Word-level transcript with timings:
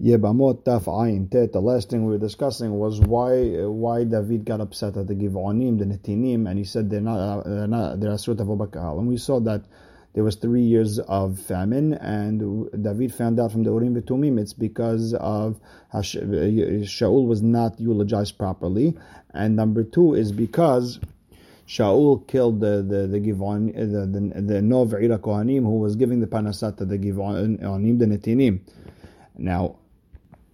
Yebamot 0.00 0.64
Taf 0.64 0.84
Ayin 0.84 1.30
Tet. 1.30 1.52
The 1.52 1.60
last 1.60 1.90
thing 1.90 2.06
we 2.06 2.12
were 2.12 2.18
discussing 2.18 2.72
was 2.78 2.98
why 2.98 3.66
why 3.66 4.04
David 4.04 4.46
got 4.46 4.62
upset 4.62 4.96
at 4.96 5.06
the 5.06 5.14
Givonim, 5.14 5.78
the 5.78 5.84
Netinim, 5.84 6.48
and 6.48 6.58
he 6.58 6.64
said 6.64 6.88
they're 6.88 7.02
not 7.02 7.44
they're 7.44 7.66
not 7.66 8.00
they're 8.00 8.10
Asrut 8.10 8.36
Avobakal. 8.36 8.98
And 8.98 9.06
we 9.06 9.18
saw 9.18 9.38
that 9.40 9.66
there 10.14 10.24
was 10.24 10.36
three 10.36 10.62
years 10.62 10.98
of 10.98 11.38
famine, 11.38 11.92
and 11.94 12.70
David 12.82 13.14
found 13.14 13.38
out 13.38 13.52
from 13.52 13.64
the 13.64 13.70
Urim 13.70 13.94
V'Tumim 13.94 14.40
it's 14.40 14.54
because 14.54 15.12
of 15.12 15.60
Shaul 15.92 17.26
was 17.26 17.42
not 17.42 17.78
eulogized 17.78 18.38
properly, 18.38 18.96
and 19.34 19.54
number 19.56 19.84
two 19.84 20.14
is 20.14 20.32
because 20.32 21.00
Shaul 21.68 22.26
killed 22.26 22.60
the 22.60 22.82
the 22.82 23.06
the 23.06 23.20
Givon 23.20 23.74
the 23.74 24.06
the, 24.06 24.40
the 24.40 24.62
Nov 24.62 24.94
Ira 24.94 25.18
Kohanim 25.18 25.64
who 25.64 25.78
was 25.78 25.96
giving 25.96 26.20
the 26.20 26.26
panasat 26.26 26.78
to 26.78 26.86
the 26.86 26.96
Givonim 26.96 27.98
the 27.98 28.06
Netinim. 28.06 28.60
Now 29.36 29.76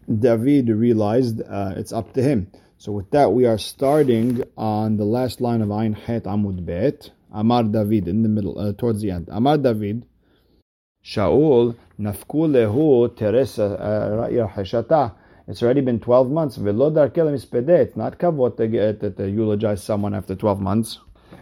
David 0.08 0.68
realized 0.68 1.42
uh, 1.42 1.74
it's 1.76 1.92
up 1.92 2.14
to 2.14 2.22
him. 2.22 2.50
So 2.78 2.92
with 2.92 3.10
that, 3.10 3.32
we 3.32 3.44
are 3.46 3.58
starting 3.58 4.42
on 4.56 4.96
the 4.96 5.04
last 5.04 5.40
line 5.40 5.60
of 5.60 5.70
Ain 5.70 5.92
Het 5.92 6.24
Amud 6.24 6.64
Bet. 6.64 7.10
Amar 7.32 7.64
David 7.64 8.08
in 8.08 8.22
the 8.22 8.28
middle, 8.28 8.58
uh, 8.58 8.72
towards 8.72 9.02
the 9.02 9.10
end. 9.10 9.28
Amar 9.30 9.58
David, 9.58 10.06
Shaul 11.04 11.76
nafku 12.00 12.48
lehu 12.48 13.14
teresa 13.16 13.64
uh, 13.64 14.28
hashata. 14.48 15.12
It's 15.46 15.62
already 15.62 15.80
been 15.80 15.98
12 15.98 16.30
months. 16.30 16.58
It's 16.58 16.66
not 16.66 18.18
kavot 18.18 18.56
to, 18.58 19.10
to 19.10 19.30
eulogize 19.30 19.82
someone 19.82 20.14
after 20.14 20.34
12 20.34 20.60
months. 20.60 20.98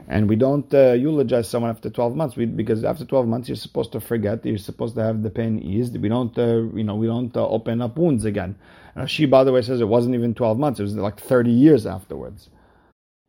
And 0.08 0.28
we 0.28 0.36
don't 0.36 0.72
uh, 0.72 0.92
eulogize 0.92 1.48
someone 1.48 1.70
after 1.70 1.90
12 1.90 2.14
months 2.14 2.36
we, 2.36 2.46
because 2.46 2.84
after 2.84 3.04
12 3.04 3.26
months 3.26 3.48
you're 3.48 3.56
supposed 3.56 3.92
to 3.92 4.00
forget. 4.00 4.44
You're 4.46 4.58
supposed 4.58 4.94
to 4.96 5.02
have 5.02 5.22
the 5.22 5.30
pain 5.30 5.58
eased. 5.58 5.96
We 6.00 6.08
don't, 6.08 6.36
uh, 6.38 6.62
you 6.74 6.84
know, 6.84 6.94
we 6.94 7.06
don't 7.06 7.36
uh, 7.36 7.46
open 7.48 7.82
up 7.82 7.96
wounds 7.98 8.24
again. 8.24 8.56
And 8.94 9.10
she, 9.10 9.26
by 9.26 9.44
the 9.44 9.52
way, 9.52 9.62
says 9.62 9.80
it 9.80 9.88
wasn't 9.88 10.14
even 10.14 10.34
12 10.34 10.58
months. 10.58 10.80
It 10.80 10.84
was 10.84 10.96
like 10.96 11.20
30 11.20 11.50
years 11.50 11.86
afterwards. 11.86 12.48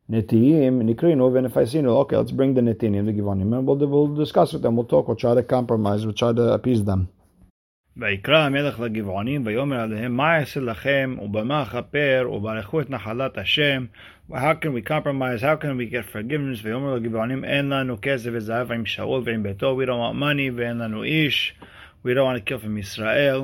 Netiyim, 0.09 0.81
Nikrinu, 0.83 1.37
and 1.37 1.45
if 1.45 1.57
I 1.57 1.65
see 1.65 1.81
no, 1.81 1.97
okay, 1.97 2.15
let's 2.15 2.31
bring 2.31 2.53
the 2.53 2.61
Netiyim, 2.61 3.05
the 3.05 3.11
Givonim, 3.11 3.53
and 3.53 3.67
we'll, 3.67 3.75
we'll 3.75 4.15
discuss 4.15 4.53
with 4.53 4.61
them. 4.61 4.77
We'll 4.77 4.85
talk. 4.85 5.07
We'll 5.07 5.17
try 5.17 5.35
to 5.35 5.43
compromise. 5.43 6.05
We'll 6.05 6.13
try 6.13 6.31
to 6.31 6.53
appease 6.53 6.85
them. 6.85 7.09
ויקרא 7.96 8.38
המלך 8.38 8.80
לגבעונים 8.80 9.46
ויאמר 9.46 9.80
עליהם 9.80 10.16
מה 10.16 10.38
אעשה 10.38 10.60
לכם 10.60 11.16
ובמה 11.22 11.62
אכפר 11.62 12.30
וברכו 12.32 12.80
את 12.80 12.90
נחלת 12.90 13.38
השם 13.38 13.84
how 14.30 14.34
can 14.34 14.72
we 14.74 14.88
compromise 14.88 15.42
how 15.42 15.56
can 15.62 15.76
we 15.76 15.92
get 15.92 16.14
forgiveness 16.14 16.62
ויאמר 16.62 16.94
לגבעונים 16.94 17.44
אין 17.44 17.68
לנו 17.68 17.96
כסף 18.02 18.30
וזהב 18.32 18.72
עם 18.72 18.86
שאול 18.86 19.22
ועם 19.24 19.42
ביתו 19.42 19.80
we 19.82 19.86
don't 19.86 19.90
want 19.90 20.22
money 20.22 20.52
ואין 20.56 20.78
לנו 20.78 21.02
איש 21.02 21.54
we 22.06 22.08
don't 22.08 22.26
want 22.34 22.38
to 22.38 22.50
kill 22.50 22.64
from 22.64 22.78
ישראל 22.78 23.40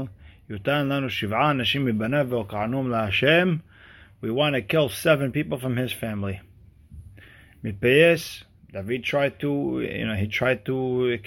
יותן 0.50 0.88
לנו 0.88 1.10
שבעה 1.10 1.50
אנשים 1.50 1.84
מבניו 1.84 2.26
והוקענום 2.30 2.90
להשם 2.90 3.56
we 4.24 4.28
want 4.28 4.54
to 4.54 4.72
kill 4.72 4.88
seven 5.04 5.32
people 5.32 5.58
from 5.58 5.76
his 5.76 6.02
family 6.02 6.42
מתפייס 7.64 8.44
David 8.72 9.02
tried 9.04 9.40
to 9.40 9.80
you 9.80 10.06
know 10.06 10.14
he 10.14 10.26
tried 10.26 10.64
to 10.66 11.18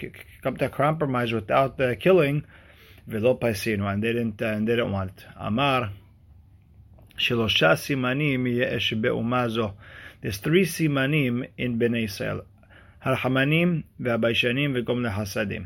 come 0.44 0.56
to 0.58 0.66
a 0.66 0.70
compromise 0.70 1.32
without 1.34 1.78
the 1.78 1.96
killing 2.04 2.42
ולא 3.08 3.38
פייסינו, 3.40 3.90
and 3.90 4.04
they 4.04 4.14
didn't, 4.14 4.42
and 4.42 4.68
they 4.68 4.76
didn't 4.76 4.92
want 4.92 5.22
it. 5.22 5.42
אמר, 5.48 5.84
שלושה 7.18 7.76
סימנים 7.76 8.48
יש 8.48 8.94
באומה 8.94 9.48
זו. 9.48 9.72
There's 10.24 10.46
three 10.46 10.66
סימנים 10.66 11.44
in 11.60 11.72
בני 11.78 12.00
ישראל. 12.00 12.40
הרחמנים 13.02 13.82
והביישנים 14.00 14.72
וגומלי 14.76 15.12
חסדים. 15.12 15.66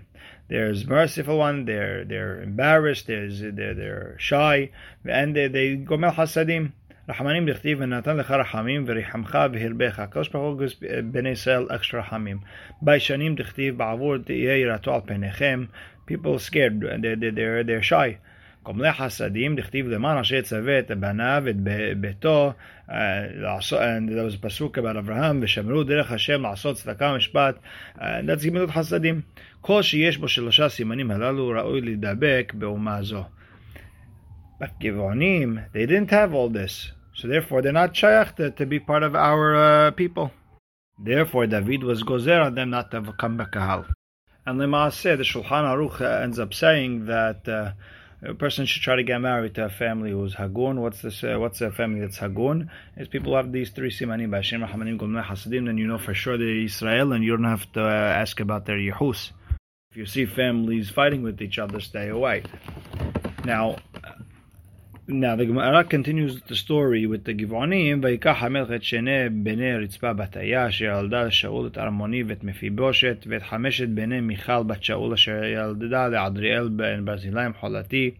There's 0.49 0.87
merciful 0.87 1.39
one, 1.39 1.65
they're, 1.65 2.05
they're 2.05 2.41
embarrassed, 2.43 3.07
there's, 3.07 3.39
they're, 3.57 3.73
they're 3.73 4.15
shy, 4.19 4.69
and 5.05 5.35
they, 5.35 5.47
they 5.47 5.75
גומל 5.83 6.11
חסדים. 6.11 6.69
רחמנים 7.09 7.49
דכתיב 7.49 7.77
ונתן 7.81 8.17
לך 8.17 8.31
רחמים 8.31 8.83
וריחמך 8.87 9.37
והרבך. 9.53 9.99
הקדוש 9.99 10.29
ברוך 10.29 10.59
הוא 10.61 10.67
בני 11.11 11.29
ישראל 11.29 11.67
אקסטרה 11.69 12.01
רחמים. 12.01 12.37
ביישנים 12.81 13.35
דכתיב 13.35 13.77
בעבור 13.77 14.17
תהיה 14.17 14.57
יראתו 14.57 14.95
על 14.95 15.01
פניכם 15.05 15.65
people 16.09 16.39
scared, 16.39 16.79
they're, 17.01 17.15
they're, 17.15 17.63
they're 17.63 17.83
shy. 17.83 18.17
קומלי 18.65 18.93
חסדים, 18.93 19.55
דכתיב 19.55 19.87
למען 19.87 20.17
אשר 20.17 20.35
יצווה 20.35 20.79
את 20.79 20.91
בניו, 20.91 21.43
את 21.49 21.55
ביתו, 21.99 22.53
and 22.89 24.09
there 24.09 24.25
was 24.25 24.35
a 24.35 24.45
pasuk 24.45 24.77
about 24.77 24.97
אברהם, 24.97 25.39
ושמרו 25.41 25.83
דרך 25.83 26.11
השם 26.11 26.41
לעשות 26.41 26.75
צדקה 26.75 27.11
ומשפט, 27.11 27.55
that's 27.97 28.47
גמילות 28.47 28.69
חסדים. 28.69 29.21
כל 29.61 29.81
שיש 29.81 30.17
בו 30.17 30.27
שלושה 30.27 30.69
סימנים 30.69 31.11
הללו 31.11 31.47
ראוי 31.47 31.81
להידבק 31.81 32.53
באומה 32.55 33.03
זו. 33.03 33.23
But 34.61 34.79
גבעונים, 34.81 35.57
they 35.73 35.89
didn't 35.89 36.11
have 36.11 36.33
all 36.33 36.49
this, 36.49 36.91
so 37.13 37.27
therefore 37.27 37.61
they're 37.61 37.71
not 37.71 37.95
שייך 37.95 38.29
to, 38.29 38.49
to 38.61 38.65
be 38.65 38.79
part 38.79 39.03
of 39.03 39.15
our 39.15 39.55
uh, 39.55 39.91
people. 39.91 40.31
Therefore 41.03 41.45
David 41.45 41.83
was 41.83 42.03
gozer 42.03 42.41
on 42.45 42.55
them 42.55 42.69
not 42.71 42.89
to 42.91 43.13
come 43.21 43.37
back 43.37 43.51
kahal. 43.51 43.85
and 44.46 44.58
Lemaaseh, 44.58 45.16
the 45.16 45.22
Shulchan 45.22 45.44
Aruch 45.44 46.00
ends 46.22 46.38
up 46.38 46.54
saying 46.54 47.06
that 47.06 47.46
uh, 47.48 47.72
a 48.22 48.34
person 48.34 48.66
should 48.66 48.82
try 48.82 48.96
to 48.96 49.02
get 49.02 49.18
married 49.18 49.54
to 49.54 49.66
a 49.66 49.68
family 49.70 50.10
who's 50.10 50.34
Hagun. 50.34 50.76
What's 50.76 51.02
this? 51.02 51.22
Uh, 51.22 51.36
what's 51.38 51.60
a 51.60 51.70
family 51.70 52.00
that's 52.00 52.18
Hagun? 52.18 52.68
Is 52.96 53.08
people 53.08 53.36
have 53.36 53.52
these 53.52 53.70
three 53.70 53.90
simanim, 53.90 54.28
Bashim, 54.28 54.66
Rahmanim, 54.66 54.98
Gomneh, 54.98 55.22
Hasidim, 55.22 55.66
then 55.66 55.78
you 55.78 55.86
know 55.86 55.98
for 55.98 56.14
sure 56.14 56.38
they're 56.38 56.48
Israel, 56.48 57.12
and 57.12 57.24
you 57.24 57.36
don't 57.36 57.44
have 57.44 57.70
to 57.72 57.82
uh, 57.82 57.88
ask 57.88 58.40
about 58.40 58.66
their 58.66 58.78
Yehus. 58.78 59.32
If 59.90 59.96
you 59.96 60.06
see 60.06 60.26
families 60.26 60.90
fighting 60.90 61.22
with 61.22 61.42
each 61.42 61.58
other, 61.58 61.80
stay 61.80 62.08
away. 62.08 62.44
Now, 63.44 63.76
now 65.06 65.36
the 65.36 65.46
Gemara 65.46 65.84
continues 65.84 66.40
the 66.42 66.56
story 66.56 67.06
with 67.06 67.24
the 67.24 67.34
Givonim. 67.34 68.00
ויקח 68.02 68.36
המלכת 68.42 68.82
שני 68.82 69.28
בני 69.32 69.76
רצפה 69.76 70.12
בת 70.12 70.36
היה, 70.36 70.68
אשר 70.68 70.84
ילדה 70.84 71.24
לשאול 71.24 71.66
את 71.66 71.78
ארמוני 71.78 72.22
ואת 72.22 72.44
מפיבושת, 72.44 73.26
ואת 73.28 73.42
חמשת 73.42 73.88
בני 73.88 74.20
מיכל 74.20 74.62
בת 74.62 74.84
שאול, 74.84 75.12
אשר 75.12 75.44
ילדה 75.44 76.08
לעדריאל 76.08 76.68
בן 76.68 77.04
ברזילי 77.04 77.40
חולתי. 77.60 78.10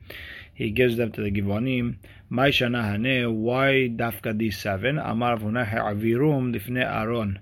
He 0.56 0.70
gives 0.70 0.96
them 0.96 1.16
to 1.16 1.20
the 1.20 1.30
Givonim. 1.30 2.08
מהי 2.30 2.52
שנה 2.52 2.92
הנה? 2.92 3.26
Why 3.26 3.96
דווקא 3.96 4.30
these 4.30 4.62
seven? 4.62 5.10
אמר 5.10 5.32
אבונה 5.32 5.62
העבירום 5.62 6.54
לפני 6.54 6.84
אהרון. 6.84 7.34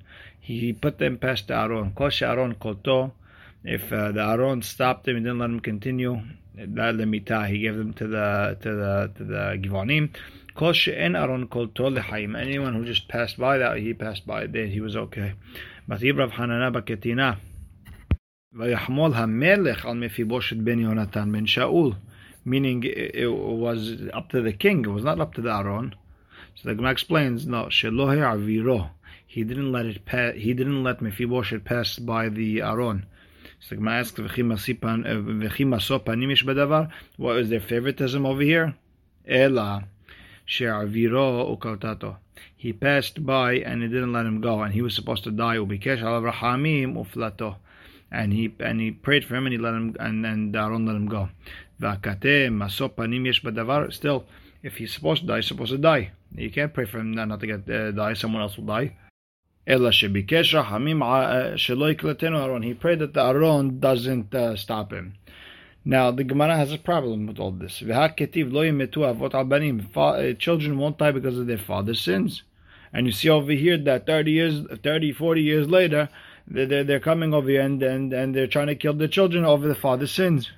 He 0.45 0.73
put 0.83 1.01
them 1.01 1.25
past 1.25 1.51
אהרון. 1.51 1.91
כל 1.95 2.11
שאהרון 2.11 2.53
קולטו. 2.59 3.11
If 3.65 3.93
uh, 3.93 4.13
the 4.13 4.23
Aron 4.23 4.63
stopped 4.63 5.09
him, 5.09 5.17
he 5.17 5.21
didn't 5.21 5.39
let 5.39 5.51
him 5.51 5.61
continue. 5.61 6.21
לה 6.75 6.93
למיתה, 6.93 7.47
he 7.47 7.59
gave 7.59 7.77
them 7.77 7.93
to 7.93 8.07
the, 8.07 8.57
to 8.61 8.71
the, 8.75 9.11
to 9.15 9.25
the 9.25 9.59
givanim. 9.63 10.09
anyone 12.37 12.75
who 12.75 12.85
just 12.85 13.09
passed 13.09 13.39
by 13.39 13.59
that, 13.59 13.79
he 13.79 13.95
passed 13.95 14.27
by 14.27 14.47
there. 14.47 14.67
he 14.67 14.81
was 14.81 14.97
okay. 14.97 15.33
מתאים 15.89 16.21
רב 16.21 16.31
חננה 16.31 16.71
בקטינה. 16.71 17.33
ויחמול 18.53 19.15
המלך 19.15 19.87
על 19.87 19.97
מפיבושת 19.97 20.57
בן 20.57 20.79
יונתן 20.79 21.33
בן 21.33 21.47
שאול. 21.47 21.93
Meaning 22.47 22.83
it 22.85 23.31
was 23.31 24.09
up 24.15 24.31
to 24.31 24.41
the 24.41 24.53
king, 24.53 24.85
it 24.85 24.89
was 24.89 25.05
not 25.05 25.21
up 25.21 25.35
to 25.35 25.43
the 25.43 25.51
Aron. 25.51 25.95
So 26.55 26.69
the 26.69 26.75
Gemara 26.75 26.93
explains, 26.93 27.47
no, 27.47 27.65
Shelohe 27.65 28.19
Aviro. 28.19 28.91
He 29.27 29.45
didn't 29.45 29.71
let 29.71 29.87
it 29.87 30.07
pass, 30.07 30.35
he 30.35 30.55
didn't 30.55 30.83
let 30.83 31.03
Mephibosheth 31.03 31.65
pass 31.65 31.99
by 31.99 32.31
the 32.31 32.63
Aron. 32.63 33.05
So 33.61 33.77
Gemara 33.77 34.01
asks, 34.01 34.19
What 37.17 37.37
is 37.37 37.49
their 37.49 37.61
favoritism 37.61 38.27
over 38.27 38.43
here? 38.43 38.75
Ela 39.27 39.85
she'aviro 40.49 41.55
ukaltato. 41.55 42.17
He 42.57 42.73
passed 42.73 43.25
by 43.25 43.55
and 43.55 43.83
he 43.83 43.89
didn't 43.89 44.13
let 44.13 44.27
him 44.27 44.41
go, 44.41 44.63
and 44.63 44.73
he 44.73 44.83
was 44.83 44.95
supposed 44.95 45.25
to 45.25 45.31
die. 45.31 45.57
Ubikesh 45.57 46.01
alav 46.01 46.33
rahamim 46.33 46.95
uflato. 46.95 47.57
And 48.11 48.33
he 48.33 48.55
and 48.61 48.81
he 48.81 48.91
prayed 48.91 49.25
for 49.25 49.37
him 49.37 49.47
and 49.47 49.53
he 49.53 49.59
let 49.59 49.75
him 49.75 49.95
and 50.01 50.25
and 50.25 50.57
Aron 50.57 50.87
let 50.87 50.97
him 50.97 51.07
go. 51.07 51.29
V'akate 51.81 52.51
maso 52.51 52.89
panim 52.89 53.27
yesh 53.27 53.43
badavar. 53.43 53.93
Still, 53.93 54.25
if 54.63 54.77
he's 54.77 54.95
supposed 54.95 55.21
to 55.23 55.27
die, 55.27 55.37
he's 55.37 55.47
supposed 55.47 55.73
to 55.73 55.79
die. 55.79 56.11
You 56.35 56.51
can't 56.51 56.73
pray 56.73 56.87
for 56.87 56.99
him 57.01 57.13
not 57.13 57.39
to 57.41 57.47
get 57.47 57.69
uh, 57.69 57.91
die. 57.91 58.15
Someone 58.15 58.43
else 58.43 58.57
will 58.57 58.65
die. 58.65 58.95
Ela 59.68 59.92
shebikesh 59.92 60.62
rachamim 60.62 61.00
shelo 61.56 61.96
yiklatenu 61.96 62.38
Aaron. 62.38 62.64
He 62.64 62.74
prayed 62.74 63.00
that 63.00 63.14
the 63.14 63.24
Aaron 63.24 63.80
doesn't 63.80 64.36
uh, 64.36 64.58
stop 64.58 64.92
him. 64.92 65.14
Now 65.86 66.12
the 66.12 66.26
Gemara 66.26 66.58
has 66.58 66.74
a 66.74 66.78
problem 66.78 67.28
with 67.28 67.40
all 67.40 67.52
this. 67.52 67.82
Uh, 67.82 68.10
children 70.38 70.78
won't 70.78 70.98
die 70.98 71.12
because 71.12 71.40
of 71.40 71.48
their 71.48 71.58
father's 71.58 72.02
sins. 72.02 72.44
And 72.92 73.06
you 73.06 73.14
see 73.14 73.30
over 73.30 73.54
here 73.54 73.78
that 73.78 74.06
30 74.06 74.32
years, 74.32 74.62
30, 74.84 75.14
40 75.14 75.42
years 75.42 75.70
later, 75.70 76.10
they're, 76.46 76.84
they're 76.84 77.00
coming 77.00 77.34
over 77.34 77.50
here 77.50 77.62
and, 77.62 77.82
and, 77.82 78.12
and 78.12 78.36
they're 78.36 78.48
trying 78.48 78.68
to 78.68 78.76
kill 78.76 78.94
the 78.94 79.08
children 79.08 79.46
over 79.46 79.66
the 79.68 79.76
father's 79.76 80.12
sins. 80.12 80.52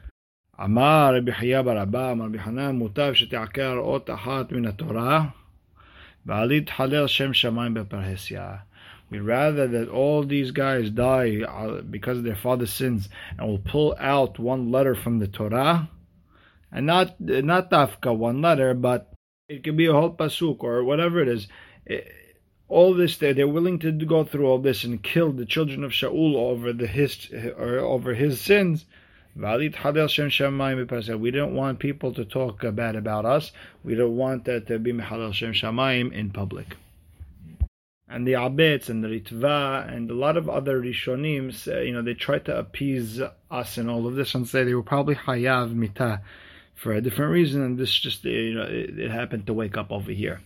אמר 0.64 1.16
רבי 1.18 1.32
חייא 1.32 1.62
ברבא, 1.62 2.12
אמר 2.12 2.26
רבי 2.26 2.40
חנן, 2.40 2.76
מוטב 2.76 3.14
שתעקר 3.14 3.78
אות 3.78 4.10
אחת 4.10 4.52
מן 4.52 4.66
התורה, 4.66 5.26
ואל 6.26 6.52
יתחלל 6.52 7.08
שם 7.08 7.34
שמיים 7.34 7.74
בפרהסיה. 7.74 8.56
We'd 9.11 9.21
rather 9.21 9.67
that 9.67 9.89
all 9.89 10.25
these 10.25 10.53
guys 10.53 10.91
die 10.91 11.43
uh, 11.43 11.83
because 11.83 12.19
of 12.19 12.25
their 12.25 12.37
father's 12.37 12.73
sins, 12.73 13.09
and 13.37 13.49
we'll 13.49 13.59
pull 13.59 13.97
out 13.99 14.39
one 14.39 14.71
letter 14.71 14.95
from 14.95 15.19
the 15.19 15.27
Torah 15.27 15.91
and 16.73 16.87
not 16.87 17.19
not 17.21 17.71
tafka 17.71 18.17
one 18.17 18.41
letter, 18.41 18.75
but 18.75 19.13
it 19.49 19.65
could 19.65 19.77
be 19.77 19.87
a 19.87 19.93
whole 19.93 20.15
pasuk 20.15 20.63
or 20.63 20.85
whatever 20.85 21.21
it 21.21 21.29
is. 21.29 21.49
It, 21.87 22.09
all 22.69 22.95
this 22.95 23.17
they 23.17 23.33
they're 23.33 23.49
willing 23.49 23.81
to 23.81 23.91
go 23.91 24.23
through 24.23 24.47
all 24.47 24.61
this 24.61 24.85
and 24.85 25.03
kill 25.03 25.33
the 25.33 25.45
children 25.45 25.83
of 25.83 25.91
Shaul 25.91 26.37
over 26.37 26.73
the 26.73 26.87
his 26.87 27.29
or 27.33 27.81
over 27.81 28.15
his 28.15 28.41
sins. 28.41 28.87
We 29.35 29.71
don't 31.31 31.55
want 31.55 31.79
people 31.79 32.15
to 32.15 32.25
talk 32.25 32.65
bad 32.75 32.97
about 32.97 33.25
us. 33.25 33.53
We 33.85 33.95
don't 33.95 34.17
want 34.17 34.45
that 34.45 34.67
to 34.69 34.79
be 34.79 34.93
Mechalel 34.93 35.33
Shem 35.33 35.53
Shamayim 35.53 36.13
in 36.13 36.31
public 36.31 36.77
And 38.10 38.28
the 38.28 38.34
Abetz 38.34 38.90
and 38.90 39.04
the 39.04 39.08
Ritva 39.08 39.92
and 39.92 40.12
a 40.12 40.14
lot 40.14 40.38
of 40.38 40.48
other 40.48 40.80
Rishonim, 40.80 41.86
you 41.86 41.92
know, 41.92 42.04
they 42.04 42.14
try 42.14 42.38
to 42.40 42.58
appease 42.58 43.20
us 43.50 43.78
in 43.78 43.90
all 43.90 44.06
of 44.06 44.16
this 44.16 44.36
and 44.36 44.48
say 44.48 44.64
they 44.64 44.76
were 44.76 44.84
probably 44.84 45.16
Hayav 45.16 45.74
Mita 45.74 46.22
for 46.76 46.92
a 46.94 47.02
different 47.02 47.32
reason, 47.32 47.64
and 47.64 47.78
this 47.78 47.94
just, 47.94 48.24
you 48.26 48.54
know, 48.54 48.64
it, 48.64 49.00
it 49.00 49.10
happened 49.10 49.48
to 49.48 49.54
wake 49.54 49.78
up 49.78 49.92
over 49.92 50.12
here. 50.12 50.42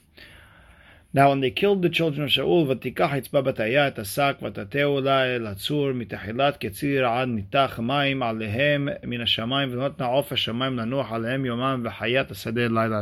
Now, 1.11 1.29
when 1.29 1.39
they 1.39 1.49
killed 1.49 1.81
the 1.81 1.89
children 1.89 2.23
of 2.23 2.29
Shaul, 2.29 2.67
ותיקח 2.67 3.13
אצבע 3.13 3.41
בתיה 3.41 3.87
את 3.87 3.99
השק 3.99 4.35
ותטהו 4.41 5.01
לה 5.01 5.35
אל 5.35 5.47
הצור 5.47 5.91
מתחילת 5.91 6.57
קציר 6.57 7.07
עד 7.07 7.27
ניתח 7.27 7.79
מים 7.79 8.23
עליהם 8.23 8.87
מן 9.03 9.21
השמיים 9.21 9.73
ונותנה 9.73 10.05
עוף 10.05 10.31
השמיים 10.31 10.77
לנוח 10.77 11.11
עליהם 11.11 11.45
יומם 11.45 11.81
וחיית 11.85 12.31
השדה 12.31 12.67
לילה. 12.67 13.01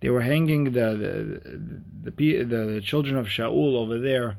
they 0.00 0.10
were 0.10 0.20
hanging 0.20 0.64
the 0.64 1.80
the, 2.04 2.10
the, 2.10 2.44
the 2.44 2.80
children 2.80 3.16
of 3.16 3.26
Shaul 3.26 3.76
over 3.76 3.98
there 3.98 4.36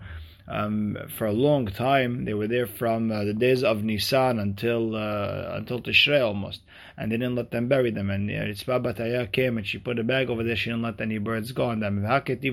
um, 0.47 0.97
for 1.17 1.25
a 1.25 1.33
long 1.33 1.67
time. 1.67 2.25
They 2.25 2.33
were 2.33 2.47
there 2.47 2.67
from 2.67 3.11
uh, 3.11 3.23
the 3.25 3.33
days 3.33 3.63
of 3.63 3.83
Nisan 3.83 4.39
until 4.39 4.95
uh, 4.95 5.51
until 5.53 5.79
Tishrei 5.81 6.23
almost, 6.23 6.61
and 6.97 7.11
they 7.11 7.17
didn't 7.17 7.35
let 7.35 7.51
them 7.51 7.67
bury 7.67 7.91
them. 7.91 8.09
And 8.09 8.29
Ritzvah 8.29 8.75
uh, 8.75 8.79
Bataya 8.79 9.31
came 9.31 9.57
and 9.57 9.67
she 9.67 9.77
put 9.77 9.99
a 9.99 10.03
bag 10.03 10.29
over 10.29 10.43
there. 10.43 10.55
She 10.55 10.69
didn't 10.69 10.83
let 10.83 11.01
any 11.01 11.17
birds 11.17 11.51
go 11.51 11.65
on 11.65 11.79
them. 11.79 12.03
How 12.03 12.19
could 12.19 12.41
they 12.41 12.49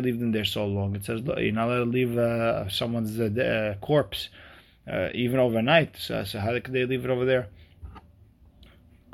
leave 0.00 0.20
them 0.20 0.32
there 0.32 0.44
so 0.44 0.66
long? 0.66 0.96
It 0.96 1.04
says 1.04 1.20
you're 1.24 1.52
not 1.52 1.68
allowed 1.68 1.84
to 1.84 1.90
leave 1.90 2.16
uh, 2.18 2.68
someone's 2.68 3.18
uh, 3.20 3.76
corpse 3.80 4.28
uh, 4.90 5.08
even 5.14 5.38
overnight. 5.38 5.96
So, 5.98 6.24
so 6.24 6.38
how 6.38 6.52
could 6.60 6.72
they 6.72 6.84
leave 6.84 7.04
it 7.04 7.10
over 7.10 7.24
there? 7.24 7.48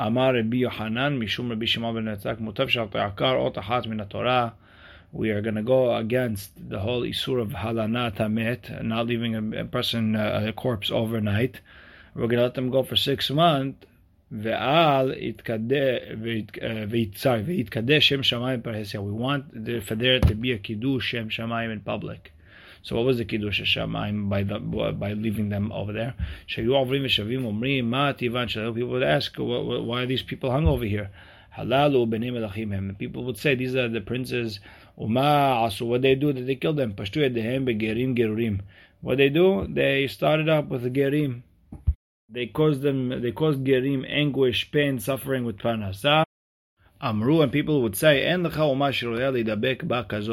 אמר 0.01 0.31
רבי 0.39 0.57
יוחנן 0.57 1.17
משום 1.17 1.51
רבי 1.51 1.67
שמעון 1.67 1.95
בן 1.95 2.13
יצחק 2.13 2.39
מוטב 2.39 2.67
שאתה 2.67 3.05
עקר 3.05 3.35
אות 3.35 3.57
אחת 3.57 3.87
מן 3.87 3.99
התורה 3.99 4.49
we 5.13 5.29
are 5.29 5.41
going 5.41 5.55
to 5.55 5.61
go 5.61 5.93
against 5.95 6.51
the 6.69 6.79
whole 6.79 7.01
isur 7.01 7.41
of 7.41 7.49
halana 7.49 8.15
tamet, 8.15 8.81
not 8.83 9.07
leaving 9.07 9.35
a, 9.35 9.61
a 9.61 9.65
person, 9.65 10.15
uh, 10.15 10.45
a 10.47 10.53
corpse 10.53 10.89
overnight. 10.89 11.59
We're 12.15 12.27
going 12.27 12.37
to 12.37 12.43
let 12.43 12.53
them 12.53 12.69
go 12.69 12.83
for 12.83 12.95
six 12.95 13.29
months. 13.29 13.85
ואל 14.31 15.13
ויתקדש 17.45 18.09
שם 18.09 18.23
שמיים 18.23 18.61
פרהסיה. 18.61 19.01
We 19.01 19.11
want 19.11 19.65
there, 19.65 19.81
for 19.81 19.95
there 19.95 20.19
to 20.21 20.35
be 20.35 20.53
a 20.53 20.57
kiddush 20.57 21.05
shem 21.05 21.29
shamayim 21.29 21.71
in 21.71 21.81
public. 21.81 22.31
So 22.86 22.94
what 22.94 23.04
was 23.04 23.18
the 23.18 23.24
kiddush 23.24 23.60
Hashemayim 23.60 24.28
by 24.28 24.44
the, 24.44 24.60
by 24.60 25.12
leaving 25.14 25.48
them 25.48 25.72
over 25.72 25.92
there? 25.92 26.14
People 26.54 26.84
would 28.88 29.02
ask, 29.02 29.34
why 29.36 30.02
are 30.02 30.06
these 30.06 30.22
people 30.22 30.52
hung 30.52 30.68
over 30.68 30.84
here? 30.84 31.10
Halalu 31.58 32.96
People 32.96 33.24
would 33.24 33.38
say, 33.38 33.56
these 33.56 33.74
are 33.74 33.88
the 33.88 34.00
princes. 34.00 34.60
Uma 34.96 35.66
asu. 35.66 35.84
What 35.84 36.02
they 36.02 36.14
do? 36.14 36.32
They 36.32 36.54
kill 36.54 36.74
them. 36.74 36.94
Pashtu 36.94 37.28
edehem 37.28 37.66
begerim 37.66 38.16
gerurim. 38.16 38.60
What 39.00 39.18
they 39.18 39.30
do? 39.30 39.66
They 39.68 40.06
started 40.06 40.48
up 40.48 40.68
with 40.68 40.84
gerim. 40.94 41.42
They 42.28 42.46
caused 42.46 42.82
them. 42.82 43.20
They 43.20 43.32
caused 43.32 43.64
gerim 43.64 44.08
anguish, 44.08 44.70
pain, 44.70 45.00
suffering 45.00 45.44
with 45.44 45.58
parnasah. 45.58 46.22
Amru 47.00 47.40
and 47.40 47.50
people 47.50 47.82
would 47.82 47.96
say, 47.96 48.24
"En 48.24 48.44
lecha 48.44 48.58
umash 48.58 49.02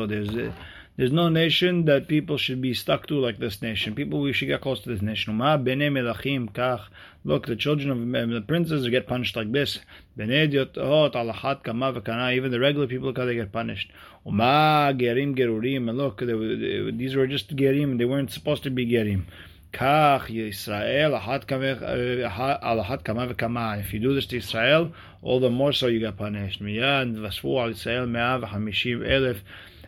There's 0.07 0.53
there's 0.95 1.11
no 1.11 1.27
nation 1.27 1.85
that 1.85 2.07
people 2.07 2.37
should 2.37 2.61
be 2.61 2.75
stuck 2.75 3.07
to 3.07 3.15
like 3.15 3.39
this 3.39 3.63
nation. 3.63 3.95
People, 3.95 4.21
we 4.21 4.31
should 4.31 4.47
get 4.47 4.61
close 4.61 4.79
to 4.81 4.89
this 4.89 5.01
nation. 5.01 5.35
Look, 7.25 7.47
the 7.47 7.55
children 7.55 7.89
of 7.89 7.97
um, 7.97 8.31
the 8.31 8.41
princes 8.41 8.87
get 8.89 9.07
punished 9.07 9.35
like 9.35 9.51
this. 9.51 9.79
Even 10.19 10.29
the 10.29 10.59
regular 12.59 12.85
people, 12.85 13.11
they 13.11 13.35
get 13.35 13.51
punished. 13.51 13.91
And 14.25 14.37
look, 15.97 16.19
these 16.19 17.15
were 17.15 17.27
just 17.27 17.55
gerim. 17.55 17.97
They 17.97 18.05
weren't 18.05 18.31
supposed 18.31 18.61
to 18.63 18.69
be 18.69 18.85
gerim. 18.85 19.25
Uh, 19.75 20.19
if 23.79 23.93
you 23.93 23.99
do 23.99 24.13
this 24.13 24.27
to 24.27 24.37
Israel, 24.37 24.91
all 25.23 25.39
the 25.39 25.49
more 25.49 25.73
so 25.73 25.87
you 25.87 25.99
get 25.99 26.15
punished 26.15 26.61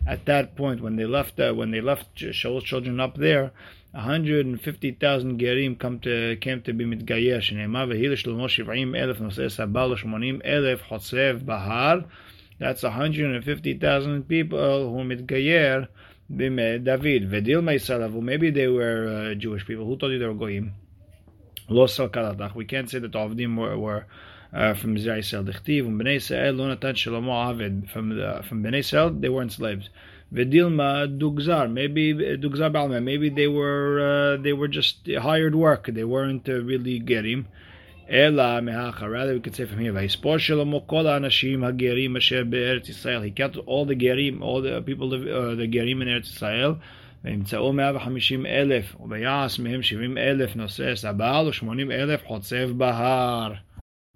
At 0.05 0.25
that 0.25 0.55
point, 0.55 0.81
when 0.81 0.95
they 0.95 1.05
left, 1.05 1.39
uh, 1.39 1.53
when 1.53 1.71
they 1.71 1.81
left 1.81 2.17
Shaul's 2.17 2.63
children 2.63 2.99
up 2.99 3.15
there, 3.17 3.51
150,000 3.91 5.39
gerim 5.39 5.77
come 5.77 5.99
to, 5.99 6.37
came 6.37 6.61
to 6.61 6.73
be 6.73 6.85
מתגייר, 6.85 7.39
שנאמר 7.39 7.85
והיא 7.89 8.09
לשלמה 8.09 8.49
70 8.49 8.95
אלף 8.95 9.21
נושאי 9.21 9.49
סבל 9.49 9.91
ו-80 9.91 10.45
אלף 10.45 10.83
חוצב 10.83 11.37
בהר. 11.45 11.99
That's 12.59 12.83
150,000 12.83 14.23
people 14.27 14.89
who 14.89 15.03
מתגייר 15.03 15.85
David. 16.31 17.25
ודילמה 17.29 17.73
ישראל, 17.73 18.09
maybe 18.21 18.51
they 18.51 18.67
were 18.67 19.07
uh, 19.07 19.35
Jewish 19.35 19.65
people. 19.65 19.85
Who 19.85 19.97
told 19.97 20.13
you 20.13 20.19
they 20.19 20.25
were 20.25 20.33
goyim? 20.33 20.71
לא 21.69 21.87
סל 21.87 22.07
We 22.55 22.65
can't 22.65 22.89
say 22.89 22.99
that 22.99 23.11
the 23.11 23.19
Avdim 23.19 23.57
were, 23.57 23.77
were 23.77 24.05
uh, 24.53 24.73
from 24.73 24.95
Zray 24.95 25.19
Yisrael. 25.19 25.45
Dichtiv 25.45 25.85
and 25.85 25.99
Bnei 25.99 26.17
Israel 26.17 26.53
lo 26.53 26.67
natan 26.67 26.95
Shlomo 26.95 27.33
Aved 27.49 27.89
from 27.89 28.09
the, 28.09 28.43
from 28.47 28.63
Bnei 28.63 28.79
Israel 28.79 29.09
they 29.11 29.29
weren't 29.29 29.51
slaves. 29.51 29.89
Vedilma 30.33 31.19
Dugzar 31.19 31.71
maybe 31.71 32.13
Dugzar 32.13 32.71
Balma 32.71 33.01
maybe 33.01 33.29
they 33.29 33.47
were 33.47 34.35
uh, 34.37 34.41
they 34.41 34.53
were 34.53 34.67
just 34.67 35.07
hired 35.07 35.55
work 35.55 35.87
they 35.87 36.03
weren't 36.03 36.47
uh, 36.49 36.53
really 36.53 36.99
gerim. 36.99 37.45
Ela 38.09 38.61
mehacha 38.61 39.09
rather 39.09 39.33
we 39.33 39.39
could 39.39 39.55
say 39.55 39.65
from 39.65 39.79
here 39.79 39.93
Vayspor 39.93 40.37
Shlomo 40.37 40.85
kol 40.87 41.05
anashim 41.05 41.59
hagerim 41.59 42.17
asher 42.17 42.45
be'eretz 42.45 42.89
Yisrael 42.89 43.23
he 43.23 43.31
kept 43.31 43.57
all 43.57 43.85
the 43.85 43.95
gerim 43.95 44.41
all 44.41 44.61
the 44.61 44.81
people 44.81 45.13
of 45.13 45.21
uh, 45.21 45.55
the 45.55 45.67
gerim 45.67 46.01
in 46.01 46.07
Eretz 46.07 46.33
Yisrael. 46.33 46.79
וימצאו 47.23 47.73
150 47.73 48.45
אלף, 48.45 48.95
וביעש 48.99 49.59
מהם 49.59 49.83
70 49.83 50.17
אלף 50.17 50.55
נושא 50.55 50.95
סבל 50.95 51.45
ו-80 51.47 51.91
אלף 51.91 52.25
חוצב 52.25 52.71
בהר. 52.77 53.53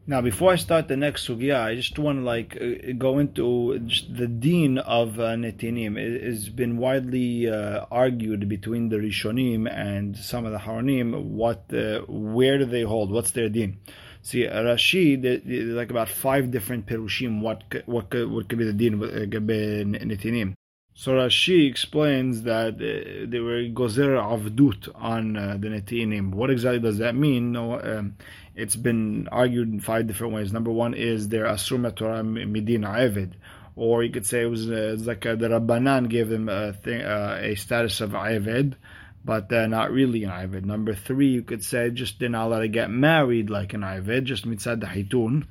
Now, 0.06 0.23
before 0.23 0.50
I 0.52 0.56
start 0.56 0.88
the 0.88 0.97
next 0.97 1.29
sugya, 1.29 1.61
I 1.61 1.75
just 1.75 1.99
want 1.99 2.19
to 2.19 2.25
like 2.25 2.56
uh, 2.61 2.92
go 2.99 3.19
into 3.19 3.78
the 4.11 4.26
deen 4.26 4.78
of 4.78 5.21
uh, 5.21 5.35
netinim. 5.37 5.99
It 5.99 6.25
has 6.25 6.49
been 6.49 6.78
widely 6.78 7.49
uh, 7.49 7.85
argued 7.90 8.49
between 8.49 8.88
the 8.88 8.97
Rishonim 8.97 9.71
and 9.71 10.16
some 10.16 10.47
of 10.47 10.52
the 10.52 10.59
Acharonim. 10.59 11.23
What, 11.25 11.73
uh, 11.73 12.00
where 12.09 12.59
do 12.59 12.64
they 12.64 12.83
hold? 12.83 13.12
What's 13.12 13.33
their 13.33 13.49
deen? 13.50 13.78
See, 14.23 14.45
Rashi, 14.47 15.75
like 15.75 15.90
about 15.90 16.09
five 16.09 16.50
different 16.50 16.87
perushim. 16.87 17.40
What 17.40 17.62
what 17.87 18.12
what 18.28 18.49
could 18.49 18.59
be 18.59 18.64
the 18.64 18.73
deen 18.73 18.99
with 18.99 19.11
uh, 19.11 19.26
netinim? 19.26 20.54
So 21.00 21.12
Rashi 21.12 21.66
explains 21.66 22.42
that 22.42 22.75
uh, 22.75 23.25
they 23.26 23.40
were 23.40 23.62
gozer 23.71 24.21
avdut 24.21 24.90
on 24.95 25.35
uh, 25.35 25.57
the 25.59 25.69
netinim. 25.69 26.35
What 26.35 26.50
exactly 26.50 26.78
does 26.78 26.99
that 26.99 27.14
mean? 27.14 27.52
No, 27.52 27.80
um, 27.80 28.16
it's 28.54 28.76
been 28.76 29.26
argued 29.33 29.73
in 29.73 29.80
five 29.80 30.07
different 30.07 30.35
ways. 30.35 30.52
Number 30.52 30.71
one 30.71 30.92
is 30.92 31.30
their 31.30 31.47
asur 31.47 31.97
Torah 31.97 32.23
midin 32.23 32.87
avid, 32.87 33.35
or 33.76 34.04
you 34.04 34.11
could 34.11 34.26
say 34.26 34.42
it 34.42 34.50
was, 34.50 34.71
uh, 34.71 34.95
like 35.00 35.25
uh, 35.25 35.37
the 35.37 35.49
Rabbanan 35.49 36.11
gave 36.11 36.28
them 36.28 36.50
a, 36.50 36.75
thing, 36.75 37.00
uh, 37.00 37.38
a 37.40 37.54
status 37.54 38.02
of 38.02 38.14
avid, 38.14 38.76
but 39.25 39.49
they're 39.49 39.69
not 39.69 39.92
really 39.92 40.25
an 40.25 40.30
avid. 40.30 40.66
Number 40.66 40.92
three, 40.92 41.28
you 41.28 41.42
could 41.42 41.64
say 41.64 41.88
just 41.88 42.21
they're 42.21 42.28
not 42.28 42.49
allowed 42.49 42.61
to 42.61 42.69
get 42.69 42.90
married 42.90 43.49
like 43.49 43.73
an 43.73 43.85
avid, 43.85 44.26
just 44.26 44.47
mitzad 44.47 44.83
hitun. 44.83 45.47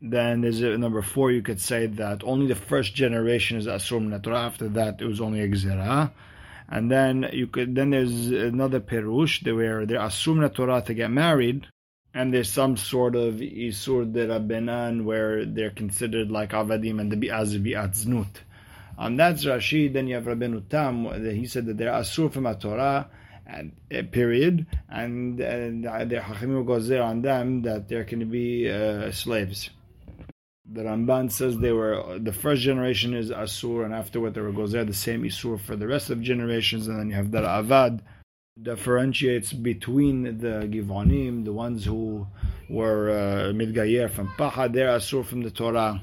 Then 0.00 0.42
there's 0.42 0.60
a, 0.60 0.76
number 0.76 1.02
four, 1.02 1.30
you 1.32 1.42
could 1.42 1.60
say 1.60 1.86
that 1.86 2.22
only 2.24 2.46
the 2.46 2.54
first 2.54 2.94
generation 2.94 3.56
is 3.58 3.66
asur 3.66 4.22
Torah. 4.22 4.40
After 4.40 4.68
that, 4.70 5.00
it 5.00 5.06
was 5.06 5.20
only 5.20 5.40
a 5.40 5.48
gzera. 5.48 6.12
And 6.68 6.90
then 6.90 7.28
you 7.32 7.46
could 7.46 7.74
then 7.74 7.90
there's 7.90 8.30
another 8.30 8.80
perush 8.80 9.44
where 9.54 9.86
they're 9.86 9.98
asur 9.98 10.52
Torah 10.54 10.82
to 10.82 10.94
get 10.94 11.10
married 11.10 11.66
and 12.14 12.32
there's 12.32 12.50
some 12.50 12.76
sort 12.76 13.16
of 13.16 13.34
isur 13.34 14.10
de 14.10 14.28
rabbenan 14.28 15.04
where 15.04 15.44
they're 15.44 15.70
considered 15.70 16.30
like 16.30 16.52
avadim 16.52 17.00
and 17.00 17.10
the 17.10 17.16
bi'az 17.16 17.58
bi'atznut. 17.58 18.28
Um, 18.96 19.16
that's 19.16 19.44
Rashi. 19.44 19.92
Then 19.92 20.06
you 20.06 20.14
have 20.14 20.24
Rabbeinu 20.24 20.68
Tam. 20.68 21.06
He 21.34 21.46
said 21.46 21.66
that 21.66 21.76
they're 21.76 21.92
asur 21.92 22.32
from 22.32 22.46
a 22.46 22.54
Torah, 22.54 23.10
and 23.44 23.72
uh, 23.92 24.02
period. 24.12 24.66
And, 24.88 25.40
and 25.40 25.84
uh, 25.84 26.04
the 26.04 26.16
Hachimim 26.16 26.64
goes 26.64 26.86
there 26.86 27.02
on 27.02 27.20
them 27.22 27.62
that 27.62 27.88
they're 27.88 28.04
be 28.04 28.70
uh, 28.70 29.10
slaves. 29.10 29.70
The 30.66 30.82
Ramban 30.82 31.30
says 31.30 31.58
they 31.58 31.72
were 31.72 32.18
the 32.18 32.32
first 32.32 32.62
generation 32.62 33.12
is 33.14 33.30
asur, 33.30 33.84
and 33.84 33.92
afterward 33.92 34.32
there 34.32 34.50
goes 34.50 34.72
there 34.72 34.84
the 34.84 34.94
same 34.94 35.22
isur 35.22 35.60
for 35.60 35.76
the 35.76 35.86
rest 35.86 36.08
of 36.08 36.22
generations. 36.22 36.88
And 36.88 36.98
then 36.98 37.08
you 37.10 37.14
have 37.16 37.30
the 37.30 37.42
Raavad 37.42 38.00
differentiates 38.60 39.52
between 39.52 40.38
the 40.38 40.66
Givonim, 40.72 41.44
the 41.44 41.52
ones 41.52 41.84
who 41.84 42.26
were 42.70 43.10
uh, 43.10 43.52
midgayer 43.52 44.10
from 44.10 44.32
Pacha, 44.38 44.70
they're 44.72 44.88
asur 44.88 45.24
from 45.24 45.42
the 45.42 45.50
Torah. 45.50 46.00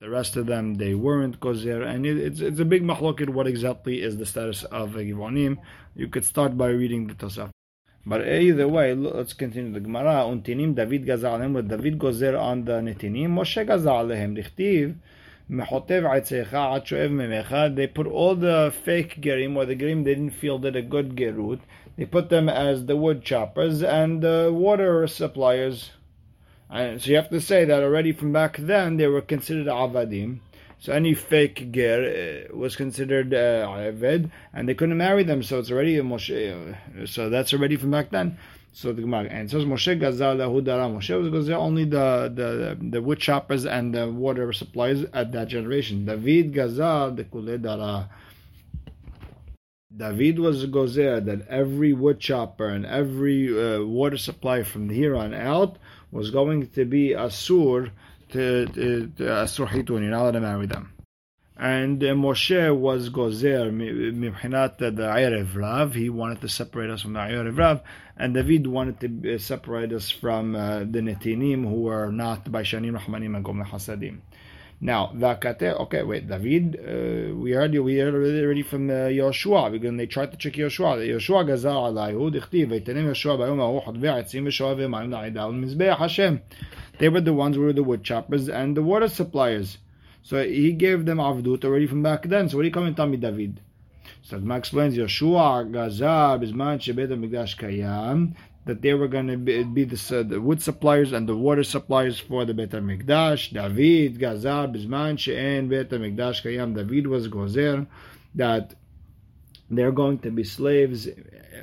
The 0.00 0.10
rest 0.10 0.36
of 0.36 0.46
them, 0.46 0.74
they 0.74 0.94
weren't 0.94 1.40
gozer, 1.40 1.84
and 1.84 2.04
it, 2.06 2.18
it's 2.18 2.40
it's 2.40 2.60
a 2.60 2.66
big 2.66 2.84
mahloket 2.84 3.30
what 3.30 3.46
exactly 3.46 4.02
is 4.02 4.18
the 4.18 4.26
status 4.26 4.62
of 4.64 4.94
a 4.94 5.00
givonim. 5.00 5.56
You 5.94 6.08
could 6.08 6.24
start 6.24 6.56
by 6.56 6.68
reading 6.68 7.06
the 7.06 7.14
Tosaf. 7.14 7.50
But 8.08 8.28
either 8.28 8.68
way, 8.68 8.94
let's 8.94 9.32
continue 9.32 9.72
the 9.72 9.80
Gemara. 9.80 10.24
Untinim 10.30 10.76
David 10.76 11.06
gaza 11.06 11.26
alehem, 11.26 11.68
David 11.68 11.98
gozer 11.98 12.40
on 12.40 12.64
the 12.64 12.74
netinim. 12.74 13.30
Moshe 13.30 13.66
gaza 13.66 13.88
alehem. 13.88 14.36
Dichtiv 14.38 14.94
mechotev 15.50 16.04
shoev 16.04 17.10
memecha. 17.10 17.74
They 17.74 17.88
put 17.88 18.06
all 18.06 18.36
the 18.36 18.72
fake 18.84 19.20
gerim 19.20 19.56
or 19.56 19.66
the 19.66 19.74
gerim 19.74 20.04
they 20.04 20.14
didn't 20.14 20.30
feel 20.30 20.60
did 20.60 20.76
a 20.76 20.82
good 20.82 21.16
gerut. 21.16 21.58
They 21.96 22.04
put 22.04 22.28
them 22.28 22.48
as 22.48 22.86
the 22.86 22.94
wood 22.96 23.24
choppers 23.24 23.82
and 23.82 24.22
the 24.22 24.52
water 24.52 25.04
suppliers. 25.08 25.90
And 26.70 27.02
so 27.02 27.10
you 27.10 27.16
have 27.16 27.30
to 27.30 27.40
say 27.40 27.64
that 27.64 27.82
already 27.82 28.12
from 28.12 28.32
back 28.32 28.56
then 28.56 28.98
they 28.98 29.08
were 29.08 29.20
considered 29.20 29.66
avadim. 29.66 30.38
So 30.78 30.92
any 30.92 31.14
fake 31.14 31.72
ger 31.72 32.48
uh, 32.52 32.56
was 32.56 32.76
considered 32.76 33.32
uh, 33.32 33.66
and 34.52 34.68
they 34.68 34.74
couldn't 34.74 34.96
marry 34.96 35.24
them. 35.24 35.42
So 35.42 35.58
it's 35.58 35.70
already 35.70 35.98
a 35.98 36.02
Moshe. 36.02 36.30
Uh, 36.32 37.06
so 37.06 37.30
that's 37.30 37.52
already 37.52 37.76
from 37.76 37.90
back 37.90 38.10
then. 38.10 38.38
So 38.72 38.92
the 38.92 39.00
Gemara 39.00 39.28
and 39.30 39.50
says 39.50 39.64
Moshe 39.64 39.98
gazal 39.98 40.36
lahudara. 40.36 40.94
Moshe 40.94 41.18
was 41.18 41.30
gazal 41.30 41.56
only 41.56 41.84
the 41.84 42.30
the 42.34 42.76
the 42.90 43.00
wood 43.00 43.18
choppers 43.18 43.64
and 43.64 43.94
the 43.94 44.06
water 44.10 44.52
supplies 44.52 45.02
at 45.14 45.32
that 45.32 45.48
generation. 45.48 46.04
David 46.04 46.52
gazal 46.52 47.16
the 47.16 47.24
kuledara. 47.24 48.10
David 49.96 50.38
was 50.38 50.66
gozer 50.66 51.24
that 51.24 51.48
every 51.48 51.94
wood 51.94 52.20
chopper 52.20 52.68
and 52.68 52.84
every 52.84 53.48
uh, 53.48 53.82
water 53.82 54.18
supply 54.18 54.62
from 54.62 54.90
here 54.90 55.16
on 55.16 55.32
out 55.32 55.78
was 56.12 56.30
going 56.30 56.66
to 56.66 56.84
be 56.84 57.14
asur 57.14 57.90
allowed 58.34 60.32
to 60.32 60.40
marry 60.40 60.66
them. 60.66 60.92
And 61.58 62.02
uh, 62.04 62.08
Moshe 62.08 62.76
was 62.76 63.08
gozer 63.08 63.70
mibhinat 63.72 64.76
the 64.76 64.90
Erev 64.90 65.56
Rav. 65.56 65.94
He 65.94 66.10
wanted 66.10 66.42
to 66.42 66.50
separate 66.50 66.90
us 66.90 67.00
from 67.00 67.14
the 67.14 67.20
Erev 67.20 67.56
Rav, 67.56 67.80
and 68.14 68.34
David 68.34 68.66
wanted 68.66 69.22
to 69.22 69.38
separate 69.38 69.90
us 69.94 70.10
from 70.10 70.54
uh, 70.54 70.80
the 70.80 71.00
Netinim, 71.00 71.62
who 71.62 71.82
were 71.82 72.12
not 72.12 72.44
Baishanim, 72.44 72.98
Rahmanim, 72.98 73.36
and 73.36 73.44
Gomel 73.44 73.66
Hasadim. 73.66 74.18
Now, 74.78 75.10
Vakate, 75.16 75.80
okay, 75.80 76.02
wait, 76.02 76.28
David, 76.28 76.76
uh, 76.78 77.34
we 77.34 77.52
heard 77.52 77.72
you, 77.72 77.82
we 77.82 77.96
heard 77.96 78.14
already 78.14 78.60
from 78.60 78.90
uh, 78.90 79.08
because 79.08 79.96
they 79.96 80.06
tried 80.06 80.32
to 80.32 80.36
check 80.36 80.52
Yoshua. 80.52 80.98
Yoshua 80.98 81.46
gazar 81.46 81.72
alayhu, 81.72 82.30
dichtiv, 82.30 82.68
v'tenem 82.68 83.06
Yoshua 83.06 83.38
bayom 83.38 83.56
ha'u 83.56 83.80
chodvei 83.80 84.22
atzim 84.22 84.44
v'shoa 84.44 84.76
v'mayim 84.76 85.08
na'ida 85.08 85.48
u'mizbeach 85.50 85.96
Hashem. 85.96 86.42
They 86.98 87.08
were 87.08 87.20
the 87.20 87.32
ones 87.32 87.56
who 87.56 87.62
were 87.62 87.72
the 87.72 87.82
wood 87.82 88.02
choppers 88.02 88.48
and 88.48 88.76
the 88.76 88.82
water 88.82 89.08
suppliers. 89.08 89.78
So 90.22 90.42
he 90.42 90.72
gave 90.72 91.04
them 91.04 91.18
avdut 91.18 91.64
already 91.64 91.86
from 91.86 92.02
back 92.02 92.24
then. 92.24 92.48
So 92.48 92.56
what 92.56 92.62
are 92.62 92.66
you 92.66 92.72
coming 92.72 92.94
to 92.94 92.96
tell 92.96 93.06
me, 93.06 93.16
David? 93.16 93.60
So 94.22 94.38
the 94.38 94.54
explains 94.54 94.96
Yoshua 94.96 95.70
gazar 95.70 96.38
bizman 96.38 96.78
shebet 96.78 97.10
ha'mikdash 97.10 97.56
kayam 97.56 98.34
that 98.66 98.82
they 98.82 98.94
were 98.94 99.08
going 99.08 99.28
to 99.28 99.36
be, 99.36 99.62
be 99.62 99.84
the, 99.84 100.18
uh, 100.18 100.22
the, 100.24 100.40
wood 100.40 100.60
suppliers 100.60 101.12
and 101.12 101.28
the 101.28 101.36
water 101.36 101.62
suppliers 101.62 102.18
for 102.18 102.44
the 102.44 102.52
Beit 102.52 102.70
HaMikdash. 102.70 103.52
David, 103.52 104.18
Gazar, 104.18 104.66
Bisman, 104.74 105.18
She'en, 105.18 105.68
Beit 105.68 105.88
HaMikdash, 105.88 106.42
Kayam. 106.42 106.74
David 106.74 107.06
was 107.06 107.28
Gozer, 107.28 107.86
that 108.34 108.74
they're 109.70 109.92
going 109.92 110.18
to 110.18 110.32
be 110.32 110.42
slaves, 110.42 111.08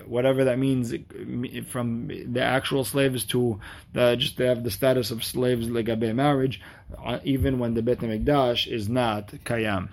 whatever 0.07 0.45
that 0.45 0.59
means, 0.59 0.93
from 1.69 2.07
the 2.07 2.41
actual 2.41 2.83
slaves 2.83 3.23
to 3.25 3.59
the, 3.93 4.15
just 4.15 4.37
to 4.37 4.45
have 4.45 4.63
the 4.63 4.71
status 4.71 5.11
of 5.11 5.23
slaves, 5.23 5.69
like 5.69 5.89
a 5.89 5.95
marriage, 5.95 6.61
uh, 7.03 7.19
even 7.23 7.59
when 7.59 7.73
the 7.73 7.81
Beit 7.81 7.99
HaMikdash 7.99 8.67
is 8.67 8.89
not 8.89 9.27
Kayam. 9.45 9.89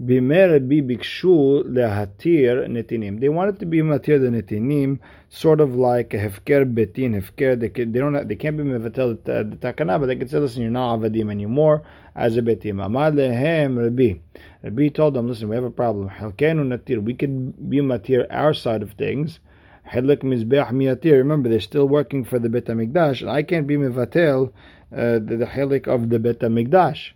Bimerabi 0.00 0.80
bikshu 0.80 1.64
lehatir 1.64 2.68
netinim. 2.68 3.18
They 3.18 3.28
wanted 3.28 3.58
to 3.58 3.66
be 3.66 3.78
matir 3.78 4.20
the 4.20 4.28
netinim, 4.28 5.00
sort 5.28 5.60
of 5.60 5.74
like 5.74 6.14
a 6.14 6.18
hefker 6.18 6.72
betin 6.72 7.20
hefker. 7.20 7.58
They, 7.58 7.68
can, 7.68 7.90
they 7.90 7.98
don't 7.98 8.28
they 8.28 8.36
can't 8.36 8.56
be 8.56 8.62
mevatel 8.62 9.24
the 9.24 9.56
takana, 9.56 9.98
but 9.98 10.06
they 10.06 10.14
can 10.14 10.28
say, 10.28 10.38
listen, 10.38 10.62
you're 10.62 10.70
not 10.70 11.00
avadim 11.00 11.32
anymore 11.32 11.82
as 12.14 12.36
a 12.36 12.42
betim. 12.42 12.80
Amar 12.80 13.10
lehem 13.10 13.76
Rabbi. 13.76 14.20
Rabbi 14.62 14.86
told 14.86 15.14
them, 15.14 15.26
listen, 15.26 15.48
we 15.48 15.56
have 15.56 15.64
a 15.64 15.70
problem. 15.70 16.08
Halkenu 16.08 16.78
natir. 16.78 17.02
We 17.02 17.14
can 17.14 17.50
be 17.50 17.78
matir 17.78 18.24
our 18.30 18.54
side 18.54 18.84
of 18.84 18.92
things. 18.92 19.40
Helik 19.84 20.22
mizbeach 20.22 20.70
miatir. 20.70 21.14
Remember, 21.14 21.48
they're 21.48 21.58
still 21.58 21.88
working 21.88 22.24
for 22.24 22.38
the 22.38 22.48
bet 22.48 22.68
and 22.68 23.28
I 23.28 23.42
can't 23.42 23.66
be 23.66 23.76
mevatel 23.76 24.52
uh, 24.92 25.18
the, 25.18 25.38
the 25.38 25.46
helik 25.46 25.88
of 25.88 26.08
the 26.08 26.20
bet 26.20 26.38
hamikdash. 26.38 27.14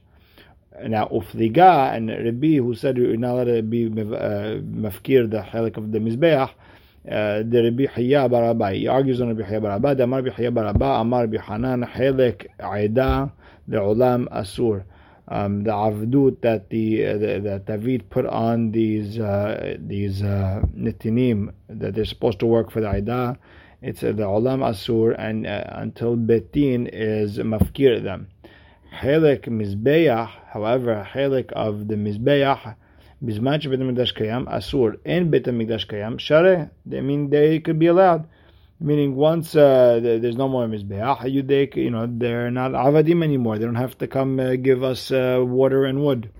Now, 0.80 1.06
Ufliga 1.08 1.94
and 1.94 2.08
Rabbi, 2.08 2.56
who 2.56 2.74
said 2.74 2.96
you're 2.96 3.16
not 3.16 3.32
allowed 3.32 3.44
to 3.44 3.62
be 3.62 3.90
mafkir 3.90 5.30
the 5.30 5.42
halik 5.42 5.76
of 5.76 5.92
the 5.92 5.98
Mizbeach, 5.98 6.50
uh, 7.10 7.42
the 7.42 7.62
Rabbi 7.64 7.86
Hiya 7.86 8.28
Barabai. 8.28 8.76
He 8.76 8.86
argues 8.88 9.20
on 9.20 9.28
Rabbi 9.28 9.48
Hiya 9.48 9.60
Barabai. 9.60 9.96
The 9.96 10.04
Amar 10.04 10.22
Rabbi 10.22 10.34
Hiya 10.34 10.50
Barabai, 10.50 11.00
Amar 11.00 11.20
Rabbi 11.22 11.36
Hanan, 11.36 11.82
Helek 11.82 12.46
Aida, 12.60 13.30
the 13.68 13.76
Ulam 13.78 14.28
Asur. 14.28 14.84
Um, 15.28 15.62
the 15.62 15.70
avdut 15.70 16.40
that 16.40 16.68
the, 16.70 17.06
uh, 17.06 17.12
the, 17.16 17.40
that 17.44 17.66
David 17.66 18.10
put 18.10 18.26
on 18.26 18.72
these 18.72 19.18
uh, 19.18 19.76
these 19.78 20.22
uh, 20.22 20.60
that 20.74 21.92
they're 21.94 22.04
supposed 22.04 22.40
to 22.40 22.46
work 22.46 22.70
for 22.70 22.80
the 22.80 22.88
Aida, 22.88 23.38
it's 23.80 24.02
uh, 24.02 24.08
the 24.08 24.24
Ulam 24.24 24.60
Asur, 24.60 25.14
and 25.18 25.46
uh, 25.46 25.64
until 25.70 26.16
Betin 26.16 26.88
is 26.92 27.38
mafkir 27.38 28.02
them. 28.02 28.28
Helek 28.92 29.46
Mizbeach, 29.46 30.30
however, 30.52 31.08
Helek 31.12 31.50
of 31.52 31.88
the 31.88 31.94
Mizbeach, 31.94 32.76
Bizman 33.24 33.62
Beit 33.70 33.80
HaMikdash 33.80 34.14
Kayam, 34.14 34.46
Asur, 34.46 34.96
and 35.04 35.30
Beit 35.30 35.44
HaMikdash 35.44 35.86
Kayam, 35.86 36.18
Share, 36.20 36.70
they 36.84 37.00
mean 37.00 37.30
they 37.30 37.60
could 37.60 37.78
be 37.78 37.86
allowed. 37.86 38.28
Meaning 38.80 39.14
once 39.14 39.54
uh, 39.54 40.00
there's 40.02 40.36
no 40.36 40.48
more 40.48 40.66
Mizbeach, 40.66 41.76
you, 41.76 41.90
know, 41.90 42.06
they're 42.10 42.50
not 42.50 42.72
Avadim 42.72 43.22
anymore. 43.22 43.58
They 43.58 43.64
don't 43.64 43.76
have 43.76 43.96
to 43.98 44.08
come 44.08 44.38
uh, 44.38 44.56
give 44.56 44.82
us 44.82 45.10
uh, 45.10 45.40
water 45.42 45.84
and 45.84 46.04
wood. 46.04 46.30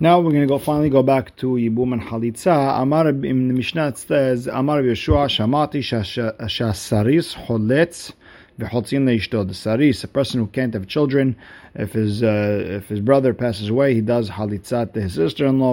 Now 0.00 0.18
we're 0.18 0.32
going 0.32 0.42
to 0.42 0.48
go 0.48 0.58
finally 0.58 0.90
go 0.90 1.04
back 1.04 1.36
to 1.36 1.50
Yibum 1.50 1.92
and 1.92 2.02
Halitza. 2.02 2.82
Amar 2.82 3.08
in 3.08 3.48
the 3.48 3.54
Mishnah 3.54 3.94
says, 3.94 4.48
Amar 4.48 4.82
Yeshua 4.82 5.28
Shamati 5.28 5.80
Shasaris 5.80 7.34
Holetz 7.46 8.12
saris, 8.58 10.04
a 10.04 10.08
person 10.08 10.40
who 10.40 10.46
can't 10.46 10.74
have 10.74 10.86
children, 10.86 11.36
if 11.74 11.92
his 11.92 12.22
uh, 12.22 12.62
if 12.66 12.88
his 12.88 13.00
brother 13.00 13.34
passes 13.34 13.68
away, 13.68 13.94
he 13.94 14.00
does 14.00 14.30
halitzat 14.30 14.92
to 14.94 15.02
his 15.02 15.14
sister-in-law, 15.14 15.72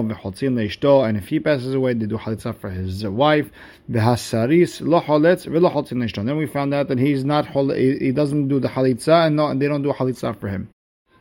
and 1.04 1.16
if 1.16 1.28
he 1.28 1.38
passes 1.38 1.74
away, 1.74 1.94
they 1.94 2.06
do 2.06 2.18
halitzat 2.18 2.58
for 2.58 2.70
his 2.70 3.04
wife. 3.06 3.50
V'hasaris 3.90 4.80
lo 4.80 5.00
holetz 5.00 5.46
v'lo 5.46 6.26
Then 6.26 6.36
we 6.36 6.46
found 6.46 6.74
out 6.74 6.88
that 6.88 6.98
he's 6.98 7.24
not 7.24 7.46
he 7.46 8.10
doesn't 8.10 8.48
do 8.48 8.58
the 8.58 8.68
halitza, 8.68 9.26
and, 9.26 9.36
no, 9.36 9.46
and 9.46 9.62
they 9.62 9.68
don't 9.68 9.82
do 9.82 9.92
halitza 9.92 10.38
for 10.38 10.48
him. 10.48 10.68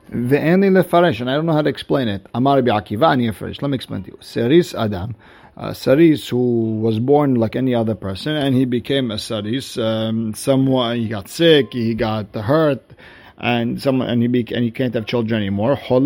Ve'eni 0.10 0.72
lefaresh, 0.72 1.22
and 1.22 1.30
I 1.30 1.36
don't 1.36 1.46
know 1.46 1.54
how 1.54 1.62
to 1.62 1.70
explain 1.70 2.08
it. 2.08 2.26
Amar 2.34 2.62
bi'akiva 2.62 3.12
ani 3.12 3.30
Let 3.30 3.62
me 3.70 3.76
explain 3.76 4.04
to 4.04 4.10
you. 4.10 4.18
Saris 4.20 4.74
adam 4.74 5.16
uh, 5.62 5.74
Saris, 5.74 6.28
who 6.28 6.80
was 6.80 7.00
born 7.00 7.36
like 7.36 7.56
any 7.56 7.76
other 7.76 7.94
person, 7.94 8.36
and 8.36 8.56
he 8.56 8.66
became 8.66 9.12
a 9.12 9.20
Saris. 9.20 9.78
Um, 9.78 10.34
someone 10.34 10.98
he 10.98 11.08
got 11.08 11.30
sick, 11.30 11.72
he 11.72 11.94
got 11.94 12.34
hurt, 12.34 12.82
and 13.38 13.80
someone 13.80 14.10
and 14.10 14.24
he 14.24 14.28
and 14.56 14.64
he 14.64 14.72
can't 14.72 14.96
have 14.96 15.06
children 15.06 15.40
anymore. 15.40 15.76
He 15.76 16.00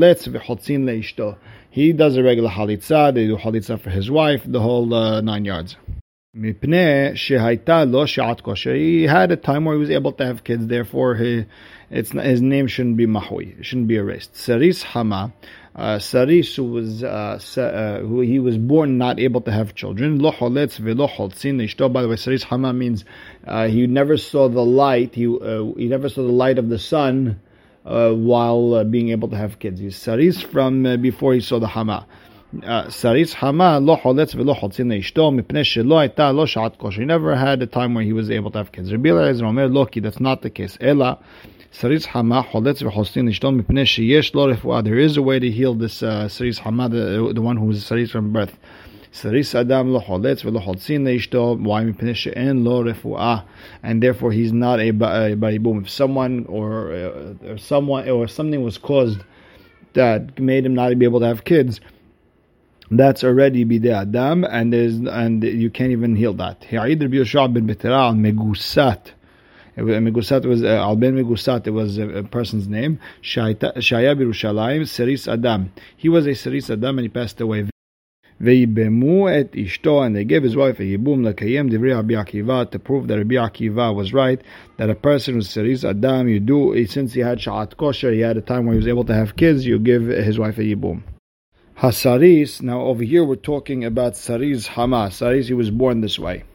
does 1.94 2.18
a 2.18 2.24
regular 2.24 2.50
halitza. 2.50 3.14
They 3.14 3.28
do 3.28 3.38
halitza 3.38 3.80
for 3.80 3.90
his 3.90 4.12
wife, 4.12 4.42
the 4.46 4.60
whole 4.60 4.94
uh, 4.94 5.22
nine 5.22 5.46
yards. 5.46 5.78
He 8.77 9.04
had 9.04 9.32
a 9.32 9.38
time 9.38 9.65
where 9.65 9.75
he 9.75 9.80
was 9.80 9.89
able 9.89 10.12
to 10.13 10.25
have 10.25 10.44
kids. 10.44 10.68
Therefore, 10.68 11.15
he, 11.15 11.46
it's 11.89 12.12
his 12.12 12.42
name 12.42 12.68
shouldn't 12.68 12.98
be 12.98 13.08
mahui. 13.08 13.58
It 13.60 13.65
shouldn't 13.65 13.88
be 13.88 13.96
erased. 13.96 14.36
Saris 14.36 14.84
hama 14.84 15.34
uh, 15.75 16.00
Saris, 16.00 16.56
who 16.56 16.63
was 16.63 17.04
uh, 17.04 17.38
uh, 17.58 18.00
who 18.00 18.22
he 18.22 18.39
was 18.39 18.58
born 18.58 18.98
not 18.98 19.20
able 19.20 19.42
to 19.42 19.51
have 19.51 19.75
children. 19.75 20.18
By 20.20 20.32
the 20.32 22.08
way, 22.10 22.15
Saris 22.15 22.44
Hama 22.44 22.72
means 22.72 23.04
uh, 23.46 23.68
he 23.68 23.86
never 23.86 24.15
saw 24.15 24.48
the 24.48 24.63
light. 24.63 25.13
He 25.15 25.27
uh, 25.27 25.65
he 25.77 25.88
never 25.88 26.08
saw 26.08 26.22
the 26.22 26.32
light 26.32 26.60
of 26.60 26.70
the 26.70 26.80
sun 26.80 27.42
uh, 27.86 28.12
while 28.12 28.86
being 28.86 29.10
able 29.10 29.27
to 29.27 29.36
have 29.36 29.60
kids. 29.60 29.82
He's 29.82 29.98
Saris 29.98 30.42
from 30.42 31.01
before 31.01 31.34
he 31.34 31.42
saw 31.42 31.60
the 31.60 31.68
Hama. 31.68 32.08
Saris 32.90 33.34
Hama 33.34 33.80
lo 33.80 33.98
choletz 33.98 34.34
velo 34.34 34.54
choltzin 34.54 34.88
leishto 34.88 35.32
mipnei 35.32 35.64
shelo 35.64 36.08
aita 36.08 36.34
lo 36.34 36.46
shat 36.46 36.78
kosher. 36.78 37.00
He 37.00 37.06
never 37.06 37.36
had 37.36 37.62
a 37.62 37.68
time 37.68 37.94
where 37.94 38.04
he 38.04 38.14
was 38.14 38.30
able 38.30 38.52
to 38.52 38.58
have 38.60 38.72
kids. 38.72 38.92
Rabbi 38.92 39.10
Eliezer 39.10 39.46
Omer 39.46 39.68
Loki. 39.68 40.00
That's 40.00 40.20
not 40.20 40.42
the 40.42 40.50
case. 40.50 40.78
Ela. 40.80 41.20
Saris 41.72 42.06
Hama 42.06 42.44
Choletz 42.44 42.82
v'Chostin 42.82 43.30
Ishton 43.30 43.62
Mipnei 43.62 43.84
Sheyesh 43.84 44.34
Lo 44.34 44.54
Refuah. 44.54 44.84
There 44.84 44.98
is 44.98 45.18
a 45.18 45.22
way 45.22 45.40
to 45.40 45.52
heal 45.52 45.74
this 45.74 46.02
uh, 46.02 46.30
Saris 46.30 46.60
Hama, 46.60 46.88
the, 46.88 47.32
the 47.34 47.42
one 47.42 47.58
who 47.58 47.70
is 47.72 47.86
Saris 47.86 48.12
from 48.12 48.32
birth. 48.32 48.58
Saris 49.12 49.56
Adam 49.56 49.92
lo 49.92 50.00
choletz 50.02 50.44
v'lo 50.44 50.64
choltzin 50.64 51.04
leishto. 51.04 51.60
Why 51.60 51.84
mipnei 51.84 52.16
she'en 52.16 52.64
lo 52.64 52.84
refuah, 52.84 53.44
and 53.84 54.02
therefore 54.04 54.32
he's 54.32 54.54
not 54.54 54.80
a 54.80 54.92
baribum. 54.94 55.84
If 55.84 55.90
someone 55.90 56.46
or, 56.48 56.94
uh, 56.94 57.50
or 57.52 57.58
someone 57.58 58.10
or 58.10 58.28
something 58.28 58.64
was 58.64 58.78
caused 58.78 59.24
that 59.94 60.40
made 60.40 60.66
him 60.66 60.76
not 60.76 60.98
be 61.00 61.06
able 61.06 61.22
to 61.22 61.28
have 61.28 61.44
kids, 61.46 61.80
that's 62.91 63.23
already 63.23 63.65
bidei 63.65 64.03
adam, 64.03 64.45
and 64.45 64.73
there's 64.73 64.97
and 64.97 65.45
you 65.45 65.71
can't 65.71 65.93
even 65.93 66.17
heal 66.17 66.35
that. 66.35 66.65
Ha'id 66.65 67.00
Rabbi 67.00 67.17
Yoshua 67.17 67.53
ben 67.53 67.67
Betera 67.67 68.09
al 68.09 68.15
megusat. 68.15 69.12
Megusat 69.77 70.45
was 70.45 70.65
uh, 70.65 70.67
al 70.67 70.97
ben 70.97 71.15
Megusat. 71.15 71.67
It 71.67 71.71
was 71.71 71.99
a, 71.99 72.09
a 72.09 72.25
person's 72.25 72.67
name. 72.67 72.99
Shaya 73.23 73.55
Birushalayim 73.57 74.83
Seris 74.83 75.29
Adam. 75.33 75.73
He 75.97 76.09
was 76.09 76.27
a 76.27 76.35
Seris 76.35 76.69
Adam, 76.69 76.99
and 76.99 77.05
he 77.05 77.09
passed 77.09 77.41
away. 77.41 77.67
ויבמו 78.43 79.31
et 79.31 79.53
ishto, 79.53 80.05
and 80.05 80.17
they 80.17 80.25
gave 80.25 80.43
his 80.43 80.57
wife 80.57 80.81
a 80.81 80.83
yibum 80.83 81.23
לקיים 81.23 81.71
דברי 81.71 81.95
Rabbi 81.95 82.15
Akiva 82.15 82.71
to 82.71 82.79
prove 82.79 83.07
that 83.07 83.19
Rabbi 83.19 83.35
Akiva 83.35 83.95
was 83.95 84.15
right 84.15 84.41
that 84.79 84.89
a 84.89 84.95
person 84.95 85.35
who's 85.35 85.50
seris 85.50 85.85
adam 85.85 86.27
you 86.27 86.41
do 86.41 86.75
since 86.87 87.12
he 87.12 87.21
had 87.21 87.39
sha'at 87.39 87.77
kosher 87.77 88.11
he 88.11 88.21
had 88.21 88.39
a 88.39 88.41
time 88.41 88.65
where 88.65 88.73
he 88.73 88.79
was 88.79 88.89
able 88.89 89.05
to 89.05 89.15
have 89.15 89.37
kids 89.37 89.67
you 89.67 89.79
give 89.79 90.07
his 90.07 90.39
wife 90.39 90.57
a 90.57 90.62
yibum. 90.62 91.03
Hasaris, 91.77 92.62
now 92.62 92.84
over 92.84 93.03
here 93.03 93.25
we're 93.25 93.36
talking 93.36 93.84
about 93.84 94.15
Saris 94.15 94.65
Hama. 94.65 95.12
Saris, 95.12 95.50
he 95.50 95.53
was 95.53 95.70
born 95.70 96.00
this 96.00 96.17
way. 96.17 96.46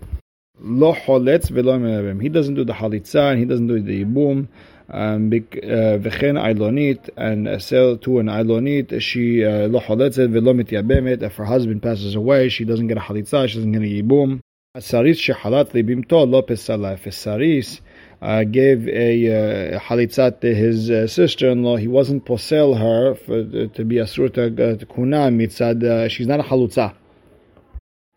Lo 0.59 0.95
choletz 0.95 2.23
He 2.23 2.29
doesn't 2.31 2.55
do 2.55 2.65
the 2.65 2.73
halitza 2.73 3.31
and 3.31 3.39
he 3.39 3.45
doesn't 3.45 3.67
do 3.67 3.81
the 3.81 4.03
yibum. 4.03 4.49
Um, 4.89 5.27
uh, 5.27 6.01
v'chen 6.01 6.41
ailonit 6.41 7.11
and 7.19 7.63
sell 7.63 7.99
to 7.99 8.19
an 8.21 8.27
ailonit. 8.29 8.99
She 9.03 9.45
uh, 9.45 9.69
lo 9.69 9.81
choletzet 9.81 10.31
velo 10.31 10.55
mityabemet. 10.55 11.23
If 11.23 11.37
her 11.37 11.45
husband 11.45 11.83
passes 11.83 12.15
away, 12.15 12.49
she 12.49 12.65
doesn't 12.65 12.87
get 12.87 12.97
a 12.97 13.01
halitza. 13.01 13.47
She 13.47 13.57
doesn't 13.57 13.73
get 13.73 13.83
a 13.83 13.85
yibum. 13.85 14.41
Saris 14.79 15.21
shehalat 15.21 15.73
libimto 15.73 16.27
lo 16.27 16.41
pesala. 16.41 16.95
If 16.95 17.13
saris 17.13 17.83
uh, 18.23 18.45
gave 18.45 18.87
a 18.89 19.75
uh, 19.75 19.81
halitzat 19.81 20.41
to 20.41 20.55
his 20.55 20.91
uh, 20.91 21.07
sister-in-law, 21.07 21.77
he 21.77 21.89
wasn't 21.89 22.25
posel 22.25 22.79
her 22.79 23.15
for, 23.15 23.45
to 23.69 23.85
be 23.85 23.99
a 23.99 24.05
surta 24.05 24.55
kuna 24.95 25.31
mitzad. 25.31 25.83
Uh, 25.83 26.09
she's 26.09 26.27
not 26.27 26.41
a 26.41 26.43
halutza. 26.43 26.95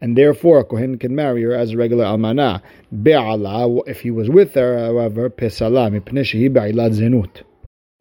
And 0.02 0.18
therefore, 0.18 0.60
a 0.60 0.64
kohen 0.66 1.00
can 1.00 1.16
marry 1.16 1.44
her 1.44 1.54
as 1.54 1.72
a 1.72 1.78
regular 1.78 2.04
almana. 2.04 2.62
Be'ala, 2.92 3.84
if 3.88 4.02
he 4.02 4.12
was 4.12 4.30
with 4.30 4.54
her, 4.56 4.78
however, 4.78 5.30
pesala, 5.30 5.90
mipneshi 5.98 6.52
be'ilat 6.52 6.92
zenut. 6.92 7.44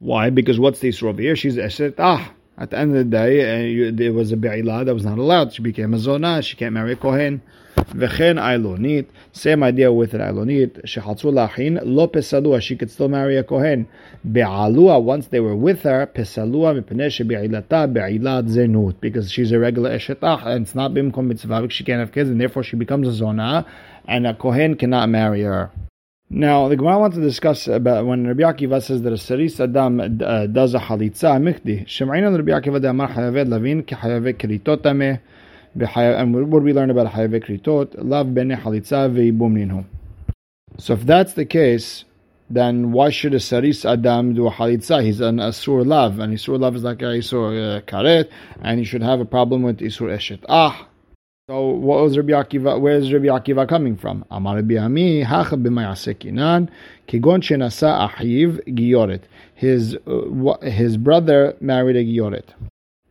Why? 0.00 0.30
Because 0.30 0.59
what's 0.59 0.80
the 0.80 0.88
issue 0.88 1.12
here? 1.12 1.37
She's 1.37 1.56
eshet 1.56 1.94
ah. 1.99 2.32
At 2.59 2.71
the 2.71 2.78
end 2.78 2.90
of 2.90 2.99
the 2.99 3.04
day, 3.04 3.87
uh, 3.87 3.92
there 3.94 4.12
was 4.12 4.32
a 4.32 4.37
be'ilah 4.37 4.85
that 4.85 4.94
was 4.94 5.04
not 5.04 5.18
allowed. 5.18 5.52
She 5.52 5.62
became 5.62 5.94
a 5.94 5.99
zona. 5.99 6.42
She 6.42 6.56
can't 6.56 6.75
marry 6.75 6.94
a 6.94 6.97
kohen. 6.97 7.40
V'chen 7.76 8.38
ailonit, 8.38 9.07
same 9.33 9.62
idea 9.62 9.93
with 9.93 10.14
an 10.14 10.21
ailonit, 10.21 10.85
shehatzu 10.85 11.33
lachin, 11.33 11.81
lo 11.85 12.07
pesalua, 12.09 12.61
she 12.61 12.76
could 12.76 12.91
still 12.91 13.09
marry 13.09 13.37
a 13.37 13.45
kohen. 13.45 13.87
Be'alua, 14.31 15.02
once 15.02 15.29
they 15.29 15.41
were 15.41 15.57
with 15.57 15.83
her, 15.83 16.07
pesalua 16.07 16.81
mipnei 16.81 17.09
shebe'ilata 17.09 17.93
be'ilat 17.93 18.49
zenut, 18.49 19.00
because 19.00 19.31
she's 19.31 19.52
a 19.52 19.59
regular 19.59 19.91
eshetach, 19.91 20.47
and 20.47 20.67
it's 20.67 20.75
not 20.75 20.93
bimkom 20.93 21.26
mitzvah, 21.26 21.69
she 21.71 21.85
can't 21.85 22.00
have 22.00 22.12
kids, 22.12 22.31
and 22.31 22.41
therefore 22.41 22.62
she 22.62 22.76
becomes 22.76 23.09
a 23.09 23.12
zona, 23.12 23.67
and 24.07 24.26
a 24.26 24.35
kohen 24.35 24.76
cannot 24.76 25.09
marry 25.09 25.43
her. 25.43 25.71
Now, 26.35 26.69
the 26.69 26.76
Gemara 26.76 26.99
wants 26.99 27.17
to 27.19 27.23
discuss 27.23 27.69
about 27.69 28.07
when 28.07 28.26
Rabbi 28.26 28.41
Akiva 28.41 28.83
says 28.83 29.02
that 29.02 29.12
a 29.12 29.19
Saris 29.19 29.61
Adam 29.61 30.00
uh, 30.00 30.47
does 30.47 30.73
a 30.73 30.79
halitza 30.79 31.37
mikdi. 31.38 31.87
Shem'ayna 31.87 32.35
Rabbi 32.35 32.52
Akiva 32.52 32.81
de 32.81 32.88
Amar 32.88 33.09
Hayaved 33.11 33.49
Lavin 33.50 33.83
ki 33.83 33.95
Hayaved 33.95 34.38
Kritot 34.38 34.83
and 35.75 36.52
what 36.52 36.62
we 36.62 36.73
learn 36.73 36.91
about 36.91 37.12
Hayve 37.12 37.45
Kritot, 37.45 37.95
Lav 37.99 38.35
Bene 38.35 38.57
Halitza 38.57 39.11
Ve'ibum 39.11 39.55
Ninhu. 39.55 39.85
So 40.79 40.95
if 40.95 41.05
that's 41.07 41.35
the 41.35 41.45
case, 41.45 42.05
then 42.50 42.93
why 42.93 43.11
should 43.11 43.35
a 43.35 43.41
Saris 43.41 43.85
Adam 43.85 44.35
do 44.35 44.47
a 44.47 44.50
Halitza? 44.50 45.02
He's 45.02 45.21
an 45.21 45.37
Asur 45.37 45.87
Lav, 45.87 46.19
and 46.19 46.35
Isur 46.35 46.59
Lav 46.61 46.76
is 46.76 46.83
like 46.83 47.00
a 47.00 47.07
Isur 47.07 47.79
uh, 47.79 47.81
Karet, 47.83 48.29
and 48.61 48.79
he 48.79 48.85
should 48.85 49.02
have 49.02 49.21
a 49.21 49.25
problem 49.25 49.63
with 49.63 49.78
Isur 49.78 50.11
Eshet. 50.15 50.45
Ah! 50.49 50.89
So 51.49 51.71
what 51.71 52.00
was 52.02 52.17
Rabbi 52.17 52.32
Akiva, 52.32 52.80
where 52.80 52.95
is 52.95 53.13
Rabbi 53.13 53.26
Akiva 53.26 53.69
coming 53.69 53.97
from? 53.97 54.25
Amar 54.30 54.56
Rabbi 54.56 54.76
Ami, 54.76 55.23
Hacha 55.23 55.56
b'mayasekinan, 55.56 56.69
kigon 57.08 57.43
shenasa 57.43 58.08
ahiv 58.08 58.61
giyoret. 58.69 59.23
His, 59.54 59.97
uh, 60.06 60.58
his 60.67 60.97
brother 60.97 61.56
married 61.61 61.97
a 61.97 62.04
giyoret. 62.04 62.45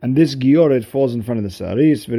And 0.04 0.16
this 0.16 0.34
Gioret 0.34 0.84
falls 0.84 1.14
in 1.14 1.22
front 1.22 1.38
of 1.38 1.44
the 1.44 1.50
Saris. 1.50 2.06
He 2.06 2.12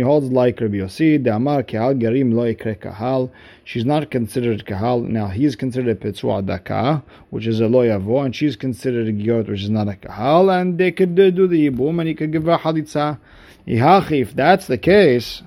holds 0.00 0.30
like 0.30 0.60
Rabbi 0.60 0.76
Yossi. 0.76 1.24
The 1.24 1.34
Amar 1.34 1.62
Kahal. 1.62 3.30
She's 3.64 3.86
not 3.86 4.10
considered 4.10 4.66
Kahal. 4.66 5.00
Now 5.08 5.28
he 5.28 5.46
is 5.46 5.56
considered 5.56 5.88
a 5.88 5.94
Petzua 5.94 6.44
Daka, 6.44 7.02
which 7.30 7.46
is 7.46 7.60
a 7.60 7.66
lo 7.66 7.80
yavo, 7.80 8.22
and 8.22 8.36
she's 8.36 8.56
considered 8.56 9.08
a 9.08 9.12
Gioret, 9.12 9.48
which 9.48 9.62
is 9.62 9.70
not 9.70 9.88
a 9.88 9.96
Kahal. 9.96 10.50
And 10.50 10.76
they 10.76 10.92
could 10.92 11.14
do 11.14 11.30
the 11.30 11.70
Yibum, 11.70 11.98
and 11.98 12.08
he 12.08 12.14
could 12.14 12.30
give 12.30 12.44
her 12.44 12.58
Halitza. 12.58 13.18
If 13.66 14.34
that's 14.34 14.66
the 14.66 14.76
case, 14.76 15.42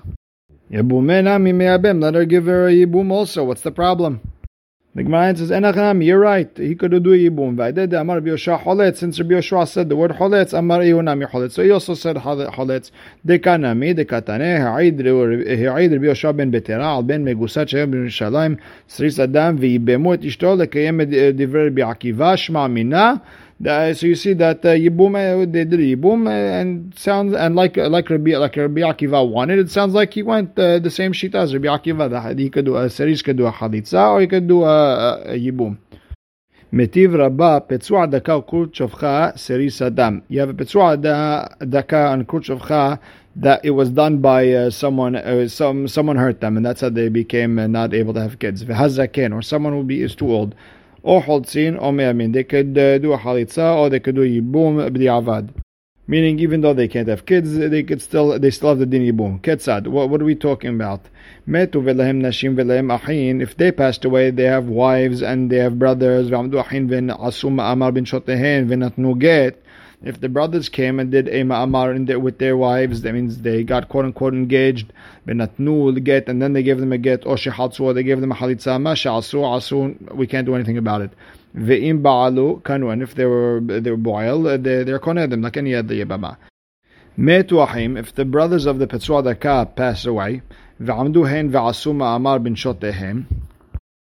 Let 0.68 0.84
her 2.14 2.24
give 2.24 2.46
her 2.46 2.66
a 2.66 2.72
Yibum 2.72 3.12
also. 3.12 3.44
What's 3.44 3.60
the 3.62 3.70
problem? 3.70 4.20
The 4.96 5.02
Gemara 5.02 5.36
says, 5.36 5.50
Enachanam, 5.50 6.04
you're 6.04 6.20
right. 6.20 6.56
He 6.56 6.76
could 6.76 6.92
do 6.92 7.00
Yibum. 7.00 7.56
V'ayded 7.56 8.00
Amar 8.00 8.18
Rabbi 8.18 8.28
Yoshua 8.28 8.62
Choletz. 8.62 8.98
Since 8.98 9.18
Rabbi 9.18 9.34
Yoshua 9.34 9.66
said 9.66 9.88
the 9.88 9.96
word 9.96 10.12
Choletz, 10.12 10.56
Amar 10.56 10.78
Yehunami 10.82 11.28
Choletz. 11.28 11.50
So 11.50 11.64
he 11.64 11.72
also 11.72 11.94
said 11.94 12.14
Choletz. 12.14 12.92
Dekanami, 13.26 13.92
dekatane, 13.98 14.60
ha'id 14.60 14.96
Rabbi 15.04 16.06
Yoshua 16.06 16.36
ben 16.36 16.52
Betera, 16.52 16.84
al 16.84 17.02
ben 17.02 17.24
Megusat 17.24 17.66
Shayim 17.66 17.90
ben 17.90 18.06
Yerushalayim, 18.06 18.60
Sris 18.86 19.18
Adam, 19.18 19.58
v'yibemu 19.58 20.14
et 20.14 20.20
ishto, 20.20 20.56
lekayem 20.56 21.00
eh, 21.00 21.32
divrei 21.32 21.64
Rabbi 21.64 21.82
Akiva, 21.82 22.36
shma 22.36 22.70
mina, 22.70 23.20
uh, 23.66 23.94
so 23.94 24.06
you 24.06 24.14
see 24.14 24.34
that 24.34 24.64
uh, 24.64 24.68
Yibum 24.68 25.14
uh, 25.14 25.46
they 25.50 25.64
did 25.64 25.80
Yibum 25.80 26.26
uh, 26.26 26.30
and 26.30 26.96
sounds 26.98 27.34
and 27.34 27.56
like 27.56 27.78
uh, 27.78 27.88
like 27.88 28.10
Rabbi 28.10 28.36
like 28.36 28.56
Rabbi 28.56 28.80
Akiva 28.80 29.28
wanted 29.28 29.58
it 29.58 29.70
sounds 29.70 29.94
like 29.94 30.14
he 30.14 30.22
went 30.22 30.58
uh, 30.58 30.78
the 30.78 30.90
same 30.90 31.12
shita 31.12 31.34
as 31.34 31.54
Rabbi 31.54 31.66
Akiva 31.66 32.10
that 32.10 32.38
he 32.38 32.50
could 32.50 32.64
do 32.64 32.76
a 32.76 32.90
series 32.90 33.22
could 33.22 33.36
do 33.36 33.46
a 33.46 33.52
halitza 33.52 34.10
or 34.10 34.20
he 34.20 34.26
could 34.26 34.48
do 34.48 34.64
a, 34.64 35.22
a, 35.22 35.38
Yibum. 35.38 35.78
Metiv 36.72 37.16
Rabba 37.16 37.64
Petzua 37.68 38.10
Daka 38.10 38.42
Kurt 38.42 38.72
Shovcha 38.72 39.38
Seris 39.38 39.80
Adam. 39.80 40.22
You 40.28 40.40
have 40.40 40.50
a 40.50 40.54
Petzua 40.54 41.00
Daka 41.70 42.12
and 42.12 42.26
Kurt 42.26 42.44
Shovcha 42.44 42.98
that 43.36 43.64
it 43.64 43.70
was 43.70 43.90
done 43.90 44.18
by 44.18 44.50
uh, 44.52 44.70
someone 44.70 45.16
uh, 45.16 45.48
some 45.48 45.88
someone 45.88 46.16
hurt 46.16 46.40
them 46.40 46.56
and 46.56 46.64
that's 46.64 46.80
how 46.80 46.88
they 46.88 47.08
became 47.08 47.58
uh, 47.58 47.66
not 47.66 47.94
able 47.94 48.14
to 48.14 48.20
have 48.20 48.38
kids. 48.38 48.64
V'hazaken 48.64 49.34
or 49.34 49.42
someone 49.42 49.72
who 49.72 49.82
be 49.82 50.02
is 50.02 50.14
too 50.14 50.32
old 50.32 50.54
or 51.04 51.22
holtzin 51.22 51.80
or 51.80 51.92
me'amin. 51.92 52.32
They 52.32 52.42
could 52.42 52.76
uh, 52.76 52.98
do 52.98 53.12
a 53.12 53.18
halitza 53.18 53.76
or 53.76 53.90
they 53.90 54.00
could 54.00 54.16
do 54.16 54.22
yibum 54.22 54.90
b'di'avad. 54.90 55.50
Meaning, 56.06 56.38
even 56.38 56.60
though 56.60 56.74
they 56.74 56.88
can't 56.88 57.08
have 57.08 57.24
kids, 57.24 57.56
they 57.56 57.82
could 57.82 58.02
still 58.02 58.38
they 58.38 58.50
still 58.50 58.70
have 58.70 58.78
the 58.78 58.86
din 58.86 59.02
yibum. 59.02 59.40
Ketzad. 59.40 59.86
What, 59.86 60.10
what 60.10 60.20
are 60.20 60.24
we 60.24 60.34
talking 60.34 60.74
about? 60.74 61.00
Metu 61.48 61.82
v'lehem 61.82 62.20
nashim 62.20 62.56
v'lehem 62.56 62.98
ahin. 62.98 63.40
If 63.40 63.56
they 63.56 63.70
passed 63.72 64.04
away, 64.04 64.30
they 64.30 64.44
have 64.44 64.66
wives 64.66 65.22
and 65.22 65.50
they 65.50 65.58
have 65.58 65.78
brothers. 65.78 66.30
V'amdu 66.30 66.62
v'en 66.62 67.16
asum 67.18 67.60
amar 67.60 67.92
bin 67.92 68.04
shotehen 68.04 68.66
v'natnu 68.68 69.18
get. 69.18 69.63
If 70.04 70.20
the 70.20 70.28
brothers 70.28 70.68
came 70.68 71.00
and 71.00 71.10
did 71.10 71.28
a 71.28 71.44
ma'amar 71.44 72.20
with 72.20 72.38
their 72.38 72.58
wives, 72.58 73.00
that 73.02 73.14
means 73.14 73.40
they 73.40 73.64
got 73.64 73.88
quote 73.88 74.04
unquote 74.04 74.34
engaged, 74.34 74.92
benatnu 75.26 76.04
get, 76.04 76.28
and 76.28 76.42
then 76.42 76.52
they 76.52 76.62
gave 76.62 76.78
them 76.78 76.92
a 76.92 76.98
get, 76.98 77.24
or 77.24 77.36
shehatsu, 77.36 77.94
they 77.94 78.02
gave 78.02 78.20
them 78.20 78.30
a 78.30 78.34
halitza, 78.34 78.78
ma 78.78 78.92
asu, 78.92 80.12
we 80.14 80.26
can't 80.26 80.44
do 80.44 80.54
anything 80.54 80.76
about 80.76 81.00
it. 81.00 81.10
Ve'im 81.56 82.02
ba'alu 82.02 82.60
kanu, 82.60 83.02
if 83.02 83.14
they 83.14 83.24
were 83.24 83.60
they 83.62 83.90
were 83.90 83.96
boil, 83.96 84.46
uh, 84.46 84.58
they, 84.58 84.84
they're 84.84 84.98
konedim, 84.98 85.42
like 85.42 85.56
any 85.56 85.74
other 85.74 85.94
yabama. 85.94 86.36
Metu 87.18 87.98
if 87.98 88.14
the 88.14 88.26
brothers 88.26 88.66
of 88.66 88.78
the 88.78 88.86
Petzua 88.86 89.24
Daka 89.24 89.70
pass 89.74 90.04
away, 90.04 90.42
ve'amdu 90.82 91.26
hen 91.26 91.50
ve'asu 91.50 91.94
ma'amar 91.94 92.42
bin 92.42 92.54
shotehem, 92.54 93.24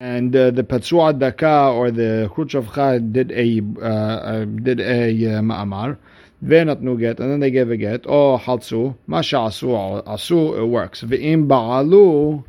and 0.03 0.35
uh, 0.35 0.51
the 0.51 0.65
Patsua 0.65 1.17
Daka 1.17 1.71
or 1.73 1.93
the 1.93 2.29
Kerut 2.35 2.51
Shofcha 2.51 3.13
did 3.13 3.31
a 3.31 3.63
uh, 3.81 3.87
uh, 3.87 4.45
did 4.45 4.81
a 4.81 5.05
uh, 5.05 5.41
ma'amar, 5.41 5.97
not 6.41 6.99
get, 6.99 7.21
and 7.21 7.31
then 7.31 7.39
they 7.39 7.53
gave 7.53 7.71
a 7.71 7.77
get. 7.77 8.05
Oh 8.09 8.37
haltzu, 8.37 8.97
masha 9.07 9.37
asu 9.37 10.05
asu 10.05 10.59
it 10.59 10.67
works. 10.67 11.03
Ve'im 11.03 11.47
ba'alu 11.47 12.43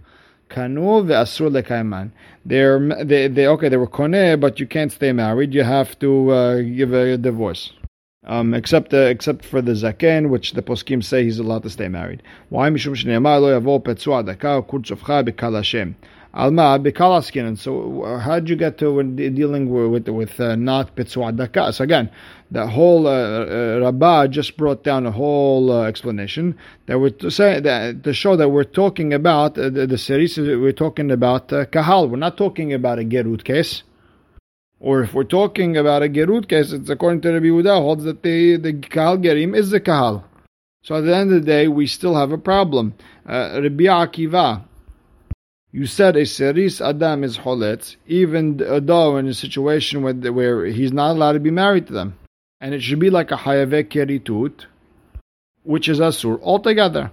kanu 0.50 1.06
ve'asur 1.06 1.52
lekaiman. 1.52 2.10
They're 2.44 3.06
they 3.06 3.28
they 3.28 3.46
okay 3.46 3.70
they 3.70 3.78
were 3.78 3.86
kone, 3.86 4.40
but 4.40 4.60
you 4.60 4.66
can't 4.66 4.92
stay 4.92 5.12
married. 5.12 5.54
You 5.54 5.62
have 5.62 6.00
to 6.00 6.32
uh, 6.32 6.62
give 6.62 6.92
a 6.92 7.18
divorce. 7.18 7.72
Um, 8.26 8.56
except 8.56 8.96
uh, 8.96 9.12
except 9.16 9.46
for 9.46 9.62
the 9.62 9.74
zaken, 9.74 10.30
which 10.30 10.54
the 10.54 10.64
poskim 10.64 11.04
say 11.04 11.24
he's 11.26 11.38
allowed 11.38 11.64
to 11.64 11.70
stay 11.70 11.88
married. 11.88 12.24
Why? 12.50 12.72
Mishum 12.72 12.96
shneimar 12.96 13.40
lo 13.40 13.60
yavo 13.60 13.84
petzua 13.84 14.26
daka 14.26 14.64
kurtzovcha 14.64 15.30
b'kal 15.30 15.56
Hashem. 15.58 15.96
Alma 16.34 16.80
bikalaskinan. 16.80 17.58
So 17.60 18.04
how 18.18 18.40
did 18.40 18.50
you 18.50 18.56
get 18.56 18.80
to 18.80 19.04
dealing 19.04 19.70
with 19.70 20.10
with 20.10 20.40
uh, 20.40 20.56
not 20.56 20.96
pitzua 20.96 21.36
daka? 21.36 21.72
So 21.72 21.84
again, 21.84 22.10
the 22.50 22.66
whole 22.66 23.06
uh, 23.06 23.12
uh, 23.12 23.80
Rabbah 23.82 24.28
just 24.30 24.58
brought 24.58 24.84
down 24.84 25.06
a 25.06 25.12
whole 25.12 25.72
uh, 25.72 25.84
explanation 25.84 26.58
that 26.88 27.00
we're 27.00 27.12
to 27.12 27.30
say 27.30 27.60
that 27.60 28.04
to 28.04 28.14
show 28.14 28.36
that 28.36 28.50
we're 28.50 28.64
talking 28.64 29.14
about 29.14 29.60
uh, 29.60 29.70
the, 29.70 29.86
the 29.86 29.98
series. 29.98 30.36
We're 30.38 30.72
talking 30.72 31.12
about 31.12 31.54
uh, 31.54 31.66
kahal. 31.66 32.10
We're 32.10 32.18
not 32.18 32.36
talking 32.36 32.74
about 32.74 32.98
a 32.98 33.04
gerut 33.04 33.44
case. 33.44 33.84
Or 34.80 35.04
if 35.04 35.14
we're 35.14 35.24
talking 35.24 35.78
about 35.78 36.02
a 36.02 36.10
gerut 36.10 36.50
case, 36.50 36.72
it's 36.72 36.90
according 36.90 37.22
to 37.22 37.32
Rabbi 37.32 37.46
Yehuda 37.46 37.80
holds 37.80 38.06
that 38.06 38.24
the 38.24 38.58
the 38.58 38.74
kahal 38.74 39.18
gerim 39.20 39.56
is 39.56 39.70
the 39.70 39.80
kahal. 39.80 40.26
So 40.82 40.96
at 40.96 41.06
the 41.06 41.16
end 41.16 41.32
of 41.32 41.46
the 41.46 41.48
day, 41.48 41.68
we 41.68 41.86
still 41.86 42.16
have 42.16 42.32
a 42.32 42.38
problem. 42.40 42.96
Uh, 43.26 43.62
Rabbi 43.62 43.84
Akiva, 43.84 44.64
you 45.74 45.88
said 45.88 46.16
a 46.16 46.24
seris 46.24 46.80
adam 46.80 47.24
is 47.24 47.40
choletz, 47.40 47.96
even 48.06 48.58
though 48.58 49.18
in 49.18 49.28
a 49.28 49.34
situation 49.34 50.04
where, 50.04 50.14
where 50.32 50.66
he's 50.68 50.94
not 50.94 51.12
allowed 51.12 51.34
to 51.34 51.40
be 51.40 51.50
married 51.50 51.88
to 51.88 51.94
them, 51.94 52.16
and 52.62 52.76
it 52.76 52.82
should 52.82 53.00
be 53.00 53.10
like 53.10 53.32
a 53.32 53.36
hayavek 53.36 53.90
keritut, 53.90 54.66
which 55.64 55.90
is 55.90 56.00
asur 56.00 56.40
altogether. 56.44 57.12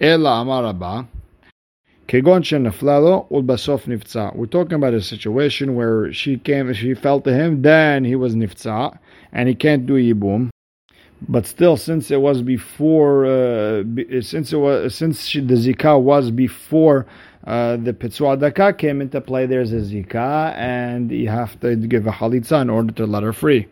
Ela 0.00 0.30
amaraba. 0.44 1.08
Kegon 2.06 2.42
shenaflalo 2.42 3.28
ulbasof 3.30 3.86
nifza. 3.86 4.34
We're 4.36 4.46
talking 4.46 4.74
about 4.74 4.94
a 4.94 5.02
situation 5.02 5.74
where 5.74 6.12
she 6.12 6.38
came, 6.38 6.72
she 6.74 6.94
fell 6.94 7.20
to 7.22 7.32
him, 7.32 7.62
then 7.62 8.04
he 8.04 8.14
was 8.14 8.36
nifza, 8.36 8.96
and 9.32 9.48
he 9.48 9.56
can't 9.56 9.84
do 9.84 9.94
yibum. 9.94 10.49
But 11.28 11.46
still, 11.46 11.76
since 11.76 12.10
it 12.10 12.20
was 12.20 12.42
before, 12.42 13.26
uh, 13.26 13.84
since 14.20 14.52
it 14.52 14.56
was 14.56 14.94
since 14.94 15.26
she, 15.26 15.40
the 15.40 15.54
zikah 15.56 16.00
was 16.00 16.30
before 16.30 17.06
uh, 17.44 17.76
the 17.76 17.92
pitzua 17.92 18.38
daka 18.38 18.72
came 18.72 19.00
into 19.00 19.20
play, 19.20 19.46
there's 19.46 19.72
a 19.72 19.80
zikah, 19.80 20.54
and 20.56 21.10
you 21.10 21.28
have 21.28 21.58
to 21.60 21.76
give 21.76 22.06
a 22.06 22.10
halitza 22.12 22.60
in 22.62 22.70
order 22.70 22.92
to 22.92 23.06
let 23.06 23.22
her 23.22 23.32
free. 23.32 23.66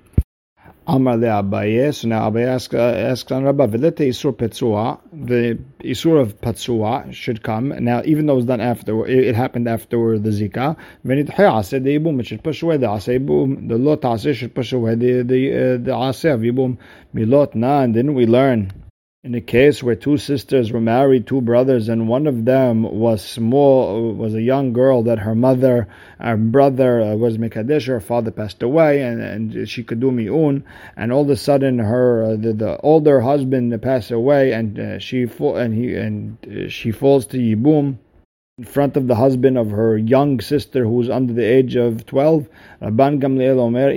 Amar 0.90 1.18
le 1.18 1.26
Abaye. 1.26 1.94
So 1.94 2.08
now 2.08 2.30
Abaye 2.30 2.46
asks, 2.46 2.72
uh, 2.72 2.78
asks 2.78 3.30
on 3.30 3.44
Rabba, 3.44 3.68
Velete 3.68 4.08
Isur 4.08 4.32
Petzua, 4.32 4.98
the 5.12 5.58
Isur 5.80 6.18
of 6.18 6.40
Petzua 6.40 7.12
should 7.12 7.42
come. 7.42 7.68
Now, 7.84 8.00
even 8.06 8.24
though 8.24 8.32
it 8.32 8.36
was 8.36 8.46
done 8.46 8.62
after, 8.62 9.06
it, 9.06 9.28
it 9.28 9.34
happened 9.34 9.68
after 9.68 10.18
the 10.18 10.30
Zika, 10.30 10.76
Venit 11.04 11.28
Hayase 11.28 11.84
de 11.84 11.98
Ibum, 11.98 12.18
it 12.20 12.26
should 12.26 12.42
push 12.42 12.62
away 12.62 12.78
the 12.78 12.90
Ase 12.90 13.08
Ibum, 13.08 13.68
the 13.68 13.76
Lot 13.76 14.02
Ase 14.02 14.34
should 14.34 14.54
push 14.54 14.72
away 14.72 14.94
the, 14.94 15.22
the, 15.22 15.74
uh, 15.74 15.76
the 15.76 15.94
Ase 15.94 16.24
of 16.24 16.40
Ibum, 16.40 16.78
Milot 17.14 17.54
Na, 17.54 17.82
and 17.82 17.92
didn't 17.92 18.14
we 18.14 18.24
learn? 18.24 18.72
In 19.24 19.34
a 19.34 19.40
case 19.40 19.82
where 19.82 19.96
two 19.96 20.16
sisters 20.16 20.70
were 20.70 20.80
married, 20.80 21.26
two 21.26 21.40
brothers, 21.40 21.88
and 21.88 22.06
one 22.06 22.28
of 22.28 22.44
them 22.44 22.84
was 22.84 23.20
small, 23.20 24.12
was 24.12 24.32
a 24.32 24.40
young 24.40 24.72
girl 24.72 25.02
that 25.02 25.18
her 25.18 25.34
mother, 25.34 25.88
her 26.20 26.36
brother 26.36 27.00
uh, 27.00 27.16
was 27.16 27.36
Mekadesh, 27.36 27.88
her 27.88 27.98
father 27.98 28.30
passed 28.30 28.62
away, 28.62 29.02
and, 29.02 29.20
and 29.20 29.68
she 29.68 29.82
could 29.82 29.98
do 29.98 30.12
mi'un, 30.12 30.62
and 30.96 31.10
all 31.10 31.22
of 31.22 31.30
a 31.30 31.36
sudden 31.36 31.80
her 31.80 32.22
uh, 32.22 32.36
the, 32.36 32.52
the 32.52 32.78
older 32.78 33.20
husband 33.20 33.82
passed 33.82 34.12
away, 34.12 34.52
and 34.52 34.78
uh, 34.78 34.98
she 35.00 35.22
and 35.22 35.74
he 35.74 35.96
and 35.96 36.70
she 36.72 36.92
falls 36.92 37.26
to 37.26 37.38
yibum 37.38 37.98
in 38.58 38.64
front 38.64 38.96
of 38.96 39.06
the 39.06 39.14
husband 39.14 39.56
of 39.56 39.70
her 39.70 39.96
young 39.96 40.40
sister 40.40 40.84
who 40.84 41.00
is 41.00 41.08
under 41.08 41.32
the 41.32 41.44
age 41.44 41.76
of 41.76 42.04
12. 42.06 42.48
Rabban 42.82 43.20
Gamliel 43.20 43.58
Omer, 43.60 43.90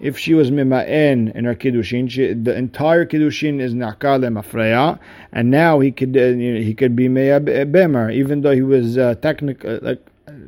if 0.00 0.18
she 0.18 0.32
was 0.32 0.50
mima'en 0.50 1.34
in 1.34 1.44
her 1.44 1.54
kiddushin, 1.54 2.10
she, 2.10 2.32
the 2.32 2.56
entire 2.56 3.04
kiddushin 3.04 3.60
is 3.60 3.74
na'kar 3.74 4.18
mafreya, 4.20 4.98
and 5.30 5.50
now 5.50 5.80
he 5.80 5.92
could 5.92 6.16
uh, 6.16 6.32
he 6.32 6.72
could 6.74 6.96
be 6.96 7.08
me'abemer, 7.08 8.12
even 8.12 8.40
though 8.40 8.52
he 8.52 8.62
was 8.62 8.96
uh, 8.96 9.14
technically, 9.16 9.78
uh, 9.86 9.96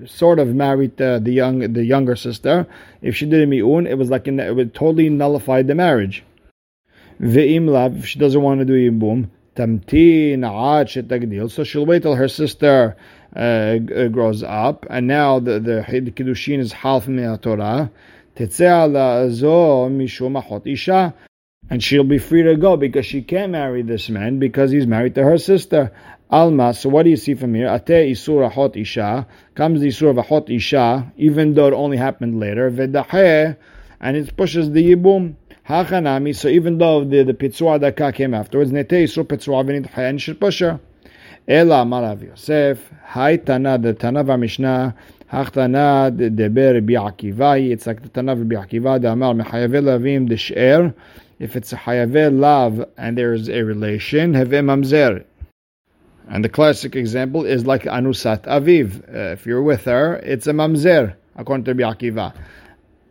sort 0.07 0.39
of 0.39 0.55
married 0.55 1.01
uh, 1.01 1.19
the 1.19 1.33
young 1.33 1.73
the 1.75 1.85
younger 1.85 2.17
sister. 2.17 2.67
If 3.03 3.15
she 3.15 3.27
did 3.27 3.43
a 3.43 3.47
mi'un, 3.47 3.87
it 3.87 3.99
was 3.99 4.09
like 4.09 4.27
in, 4.27 4.41
it 4.41 4.57
would 4.57 4.75
totally 4.75 5.11
nullify 5.11 5.63
the 5.63 5.75
marriage. 5.75 6.25
Ve'im 7.21 7.69
lav, 7.69 7.99
if 7.99 8.07
she 8.07 8.19
doesn't 8.19 8.41
want 8.43 8.61
to 8.61 8.65
do 8.65 8.75
yibum, 8.75 9.29
tamtin 9.57 10.45
ad 10.45 10.87
shetagdil. 10.89 11.51
So 11.51 11.65
she'll 11.65 11.87
wait 11.87 12.03
till 12.03 12.15
her 12.15 12.29
sister 12.29 12.97
uh, 13.35 13.79
grows 14.09 14.43
up, 14.43 14.87
and 14.89 15.07
now 15.07 15.41
the 15.41 15.59
the, 15.59 15.85
kiddushin 16.13 16.59
is 16.59 16.73
half 16.73 17.09
min 17.09 17.37
Torah. 17.39 17.91
And 21.69 21.83
she'll 21.83 22.05
be 22.05 22.19
free 22.19 22.43
to 22.43 22.57
go 22.57 22.77
because 22.77 23.07
she 23.07 23.23
can't 23.23 23.53
marry 23.53 23.83
this 23.83 24.11
man 24.11 24.39
because 24.39 24.71
he's 24.71 24.87
married 24.87 25.15
to 25.15 25.25
her 25.25 25.39
sister. 25.39 25.91
Alma, 26.29 26.75
so 26.75 26.89
what 26.91 27.05
do 27.05 27.11
you 27.11 27.17
see 27.17 27.35
from 27.35 27.55
here? 27.55 27.69
Ate 27.69 28.13
isur 28.13 28.51
hot 28.51 28.77
isha. 28.77 29.27
Comes 29.55 29.81
the 29.81 29.89
isur 29.89 30.11
of 30.11 30.27
hot 30.27 30.51
isha, 30.51 31.13
even 31.17 31.55
though 31.55 31.69
it 31.69 31.73
only 31.73 31.97
happened 31.97 32.39
later. 32.39 32.71
Vedahe, 32.71 33.57
and 34.01 34.17
it 34.17 34.37
pushes 34.37 34.71
the 34.71 34.93
yibum. 34.93 35.37
Hachanami, 35.69 36.35
so 36.35 36.47
even 36.49 36.79
though 36.79 37.05
the, 37.05 37.25
the 37.25 37.35
pitzua 37.35 37.81
daka 37.81 38.13
came 38.13 38.35
afterwards, 38.35 38.71
nete 38.71 39.03
isur 39.03 39.25
pitzua 39.25 39.65
v'nitchaya, 39.65 40.09
and 40.09 40.61
her. 40.61 40.81
Ela 41.49 41.85
Marav 41.85 42.23
Yosef, 42.23 42.91
Hai 43.05 43.37
Tana, 43.37 43.79
the 43.79 43.93
Tana 43.93 44.37
Mishnah, 44.37 44.95
Hachtana 45.33 46.17
Deber 46.35 46.81
Bi'akiva, 46.81 47.71
it's 47.71 47.87
like 47.87 48.03
the 48.03 48.09
Tana 48.09 48.37
Bi'akiva, 48.37 49.01
the 49.01 49.11
Amar 49.11 49.35
Mechayave 49.35 49.83
Lavim 49.83 50.29
Desher, 50.29 50.95
if 51.39 51.57
it's 51.57 51.73
a 51.73 51.77
Hayave 51.77 52.37
Lav 52.39 52.85
and 52.97 53.19
there's 53.19 53.49
a 53.49 53.63
relation, 53.63 54.35
Have 54.35 54.49
Mamzer. 54.49 55.25
And 56.29 56.45
the 56.45 56.49
classic 56.49 56.97
example 56.97 57.45
is 57.45 57.67
like 57.67 57.83
Anusat 57.83 58.43
Aviv. 58.43 59.03
Uh, 59.09 59.33
if 59.33 59.47
you're 59.47 59.63
with 59.63 59.85
her, 59.85 60.17
it's 60.17 60.47
a 60.47 60.53
Mamzer, 60.53 61.15
according 61.37 61.65
to 61.65 61.75
Bi'akiva. 61.75 62.35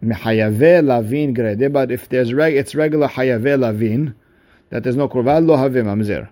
Mehayave 0.04 0.86
lavin 0.86 1.34
grede, 1.34 1.72
but 1.72 1.92
if 1.92 2.10
there's 2.10 2.34
reg, 2.34 2.56
it's 2.56 2.76
regular 2.76 3.08
hayave 3.08 3.60
lavin, 3.60 4.16
that 4.70 4.84
there's 4.84 4.96
no 4.96 5.08
kurva, 5.08 5.46
lo 5.46 5.58
mamzer. 5.58 6.30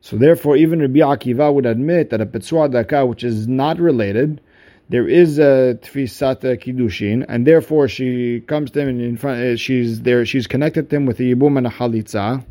So 0.00 0.16
therefore, 0.16 0.56
even 0.56 0.80
Rabbi 0.80 1.00
Akiva 1.00 1.52
would 1.52 1.66
admit 1.66 2.10
that 2.10 2.20
a 2.20 2.26
petzua 2.26 2.70
daka, 2.70 3.04
which 3.04 3.24
is 3.24 3.48
not 3.48 3.78
related, 3.78 4.40
there 4.88 5.08
is 5.08 5.38
a 5.38 5.78
tfisat 5.82 6.40
kiddushin, 6.62 7.24
and 7.28 7.46
therefore 7.46 7.88
she 7.88 8.40
comes 8.40 8.70
to 8.70 8.80
him 8.80 8.88
and 8.88 9.00
in 9.02 9.16
front, 9.16 9.40
uh, 9.40 9.56
she's 9.56 10.00
there, 10.02 10.24
she's 10.24 10.46
connected 10.46 10.88
to 10.88 10.96
him 10.96 11.06
with 11.06 11.20
a 11.20 11.24
yibum 11.24 11.58
and 11.58 11.66
a 11.66 11.70
halitza, 11.70 12.44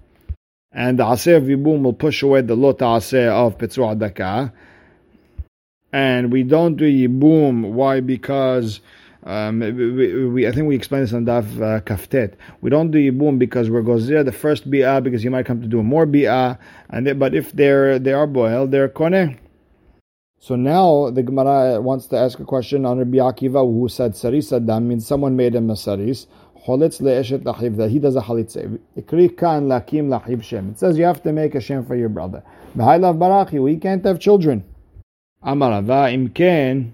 and 0.72 1.00
the 1.00 1.04
aseh 1.04 1.38
of 1.38 1.44
yibum 1.44 1.82
will 1.82 1.94
push 1.94 2.22
away 2.22 2.42
the 2.42 2.56
lot 2.56 2.80
aseh 2.80 3.28
of 3.28 3.58
petzua 3.58 3.98
daka, 3.98 4.54
and 5.92 6.32
we 6.32 6.44
don't 6.44 6.76
do 6.76 6.86
yibum. 6.86 7.72
Why? 7.72 8.02
Because 8.02 8.82
um, 9.28 9.60
we, 9.60 10.26
we, 10.26 10.48
I 10.48 10.54
think 10.54 10.68
we 10.68 10.76
explained 10.76 11.04
this 11.04 11.14
on 11.14 11.26
Daf 11.26 11.44
uh, 11.62 11.82
Kaftet. 11.82 12.36
We 12.62 12.70
don't 12.70 12.92
do 12.92 12.98
Yibum 12.98 13.38
because 13.38 13.70
we're 13.70 13.82
Gozir 13.82 14.24
the 14.24 14.32
first 14.32 14.72
Bi'ah 14.72 15.04
because 15.04 15.22
you 15.22 15.30
might 15.30 15.46
come 15.46 15.62
to 15.62 15.68
do 15.68 15.84
more 15.84 16.08
Bi'ah. 16.08 16.58
And 16.90 17.06
they, 17.06 17.12
but 17.12 17.36
if 17.36 17.52
they're 17.52 18.00
they 18.00 18.14
are 18.14 18.26
boiled, 18.26 18.72
they're 18.72 18.88
Koneh. 18.88 19.38
So 20.40 20.56
now 20.56 21.10
the 21.10 21.24
Gemara 21.24 21.82
wants 21.82 22.06
to 22.08 22.18
ask 22.18 22.40
a 22.40 22.46
question 22.46 22.86
on 22.86 23.00
Rabbi 23.00 23.18
Akiva 23.18 23.70
who 23.70 23.90
said 23.90 24.16
Saris 24.16 24.54
Adam 24.54 24.88
means 24.88 25.06
someone 25.06 25.36
made 25.36 25.56
him 25.56 25.70
a 25.70 25.76
Saris. 25.76 26.28
Cholitz 26.66 27.02
le'eshet 27.02 27.40
lachiv 27.40 27.76
that 27.76 27.90
he 27.90 28.00
does 28.00 28.16
a 28.16 28.22
chalitze. 28.22 28.80
Ikri 28.98 29.38
kan 29.38 29.68
lachiv 29.68 30.42
shem. 30.42 30.70
It 30.70 30.80
says 30.80 30.98
you 30.98 31.04
have 31.04 31.22
to 31.24 31.34
make 31.34 31.54
a 31.54 31.60
shem 31.60 31.86
for 31.86 31.98
your 31.98 32.08
brother. 32.08 32.44
B'hailav 32.78 33.18
barachi, 33.18 33.70
he 33.70 33.76
can't 33.76 34.06
have 34.06 34.20
children. 34.20 34.64
Amarava 35.44 36.14
imken 36.14 36.94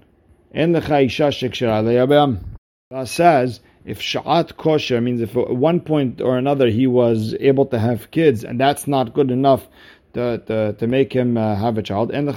it 2.90 3.06
says 3.06 3.60
if 3.84 4.00
sha'at 4.00 4.56
kosher 4.56 5.00
means 5.00 5.20
if 5.20 5.36
at 5.36 5.50
one 5.56 5.80
point 5.80 6.20
or 6.20 6.38
another 6.38 6.68
he 6.68 6.86
was 6.86 7.34
able 7.40 7.66
to 7.66 7.78
have 7.78 8.10
kids 8.10 8.44
and 8.44 8.58
that's 8.60 8.86
not 8.86 9.12
good 9.14 9.30
enough 9.30 9.68
to, 10.14 10.38
to, 10.46 10.72
to 10.74 10.86
make 10.86 11.12
him 11.12 11.36
uh, 11.36 11.56
have 11.56 11.76
a 11.76 11.82
child. 11.82 12.10
And 12.12 12.28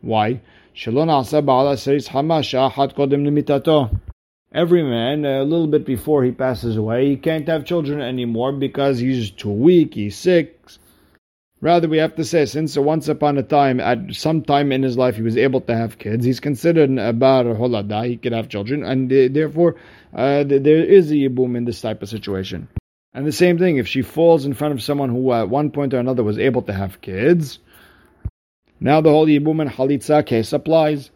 why? 0.00 0.40
Every 4.54 4.82
man, 4.82 5.24
a 5.24 5.44
little 5.44 5.66
bit 5.66 5.84
before 5.84 6.24
he 6.24 6.30
passes 6.30 6.76
away, 6.76 7.08
he 7.08 7.16
can't 7.16 7.48
have 7.48 7.64
children 7.64 8.00
anymore 8.00 8.52
because 8.52 8.98
he's 8.98 9.30
too 9.30 9.50
weak, 9.50 9.94
he's 9.94 10.16
sick, 10.16 10.60
Rather, 11.62 11.88
we 11.88 11.98
have 11.98 12.16
to 12.16 12.24
say, 12.24 12.44
since 12.44 12.76
once 12.76 13.06
upon 13.06 13.38
a 13.38 13.42
time, 13.44 13.78
at 13.78 14.16
some 14.16 14.42
time 14.42 14.72
in 14.72 14.82
his 14.82 14.98
life, 14.98 15.14
he 15.14 15.22
was 15.22 15.36
able 15.36 15.60
to 15.60 15.76
have 15.76 15.96
kids, 15.96 16.24
he's 16.24 16.40
considered 16.40 16.90
a 16.98 17.12
bar 17.12 17.44
holada, 17.44 18.04
he 18.04 18.16
could 18.16 18.32
have 18.32 18.48
children, 18.48 18.82
and 18.82 19.08
therefore, 19.08 19.76
uh, 20.12 20.42
there 20.42 20.82
is 20.82 21.12
a 21.12 21.14
yibum 21.14 21.56
in 21.56 21.64
this 21.64 21.80
type 21.80 22.02
of 22.02 22.08
situation. 22.08 22.66
And 23.14 23.24
the 23.24 23.30
same 23.30 23.58
thing, 23.58 23.76
if 23.76 23.86
she 23.86 24.02
falls 24.02 24.44
in 24.44 24.54
front 24.54 24.74
of 24.74 24.82
someone 24.82 25.10
who 25.10 25.32
at 25.32 25.48
one 25.48 25.70
point 25.70 25.94
or 25.94 26.00
another 26.00 26.24
was 26.24 26.36
able 26.36 26.62
to 26.62 26.72
have 26.72 27.00
kids, 27.00 27.60
now 28.80 29.00
the 29.00 29.10
whole 29.10 29.28
yibum 29.28 29.60
and 29.60 29.70
halitza 29.70 30.26
case 30.26 30.52
applies. 30.52 31.12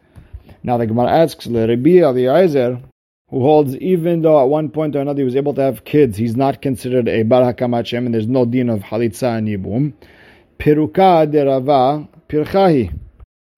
Now 0.63 0.77
the 0.77 0.87
Gemara 0.87 1.11
asks, 1.11 1.49
Rabbi 1.49 1.99
Eliezer, 1.99 2.81
who 3.31 3.41
holds 3.41 3.75
even 3.79 4.23
though 4.23 4.41
at 4.41 4.49
one 4.49 4.69
point 4.69 4.95
or 4.95 5.01
another 5.01 5.23
he 5.23 5.25
was 5.25 5.35
able 5.35 5.55
to 5.55 5.63
have 5.63 5.85
kids, 5.85 6.17
he's 6.17 6.37
not 6.37 6.63
considered 6.63 7.09
a 7.09 7.25
bar 7.25 7.53
hakamachem, 7.53 8.07
and 8.07 8.15
there's 8.15 8.29
no 8.29 8.45
din 8.45 8.71
of 8.71 8.83
halitza 8.83 9.39
and 9.39 9.49
yibum. 9.49 9.95
Peruka 10.59 11.31
de 11.31 11.45
Rava, 11.45 12.09
pirchahi. 12.29 12.93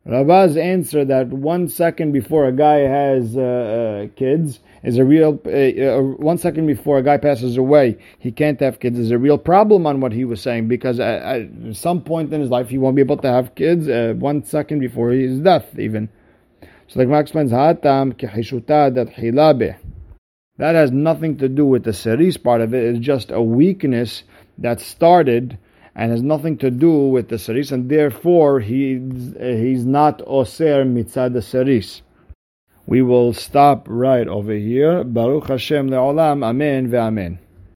Rava's 0.04 0.56
answer 0.56 1.04
that 1.04 1.28
one 1.28 1.68
second 1.68 2.12
before 2.12 2.46
a 2.46 2.52
guy 2.52 2.78
has 2.78 3.36
uh, 3.36 3.40
uh, 3.40 4.16
kids 4.16 4.60
is 4.82 4.96
a 4.96 5.04
real. 5.04 5.38
Uh, 5.44 5.50
uh, 5.50 6.02
one 6.16 6.38
second 6.38 6.66
before 6.66 6.96
a 6.98 7.02
guy 7.02 7.18
passes 7.18 7.58
away, 7.58 7.98
he 8.18 8.32
can't 8.32 8.58
have 8.60 8.80
kids 8.80 8.98
is 8.98 9.10
a 9.10 9.18
real 9.18 9.36
problem 9.36 9.86
on 9.86 10.00
what 10.00 10.12
he 10.12 10.24
was 10.24 10.40
saying 10.40 10.66
because 10.66 10.98
at, 10.98 11.20
at 11.22 11.76
some 11.76 12.00
point 12.00 12.32
in 12.32 12.40
his 12.40 12.48
life 12.48 12.70
he 12.70 12.78
won't 12.78 12.96
be 12.96 13.02
able 13.02 13.18
to 13.18 13.28
have 13.28 13.54
kids. 13.54 13.86
Uh, 13.86 14.14
one 14.16 14.42
second 14.44 14.80
before 14.80 15.10
his 15.10 15.40
death, 15.40 15.78
even. 15.78 16.08
So 16.88 16.98
the 16.98 17.04
Gemara 17.04 17.20
explains, 17.20 17.52
"Hatam 17.52 18.14
hilabe." 18.14 19.76
That 20.56 20.74
has 20.74 20.90
nothing 20.90 21.36
to 21.36 21.48
do 21.48 21.66
with 21.66 21.84
the 21.84 21.92
seris 21.92 22.38
part 22.38 22.62
of 22.62 22.72
it. 22.72 22.82
It's 22.82 22.98
just 22.98 23.30
a 23.30 23.42
weakness 23.42 24.24
that 24.56 24.80
started 24.80 25.58
and 25.98 26.12
has 26.12 26.22
nothing 26.22 26.56
to 26.56 26.70
do 26.70 27.08
with 27.08 27.28
the 27.28 27.38
seris, 27.40 27.72
and 27.72 27.90
therefore 27.90 28.60
he's, 28.60 29.34
he's 29.40 29.84
not 29.84 30.22
oser 30.28 30.84
mitzad 30.84 31.32
the 31.32 31.42
seris. 31.42 32.02
We 32.86 33.02
will 33.02 33.32
stop 33.32 33.84
right 33.90 34.28
over 34.28 34.52
here. 34.52 35.02
Baruch 35.02 35.48
Hashem 35.48 35.90
le'olam. 35.90 36.44
Amen 36.44 36.88
ve'amen. 36.88 37.38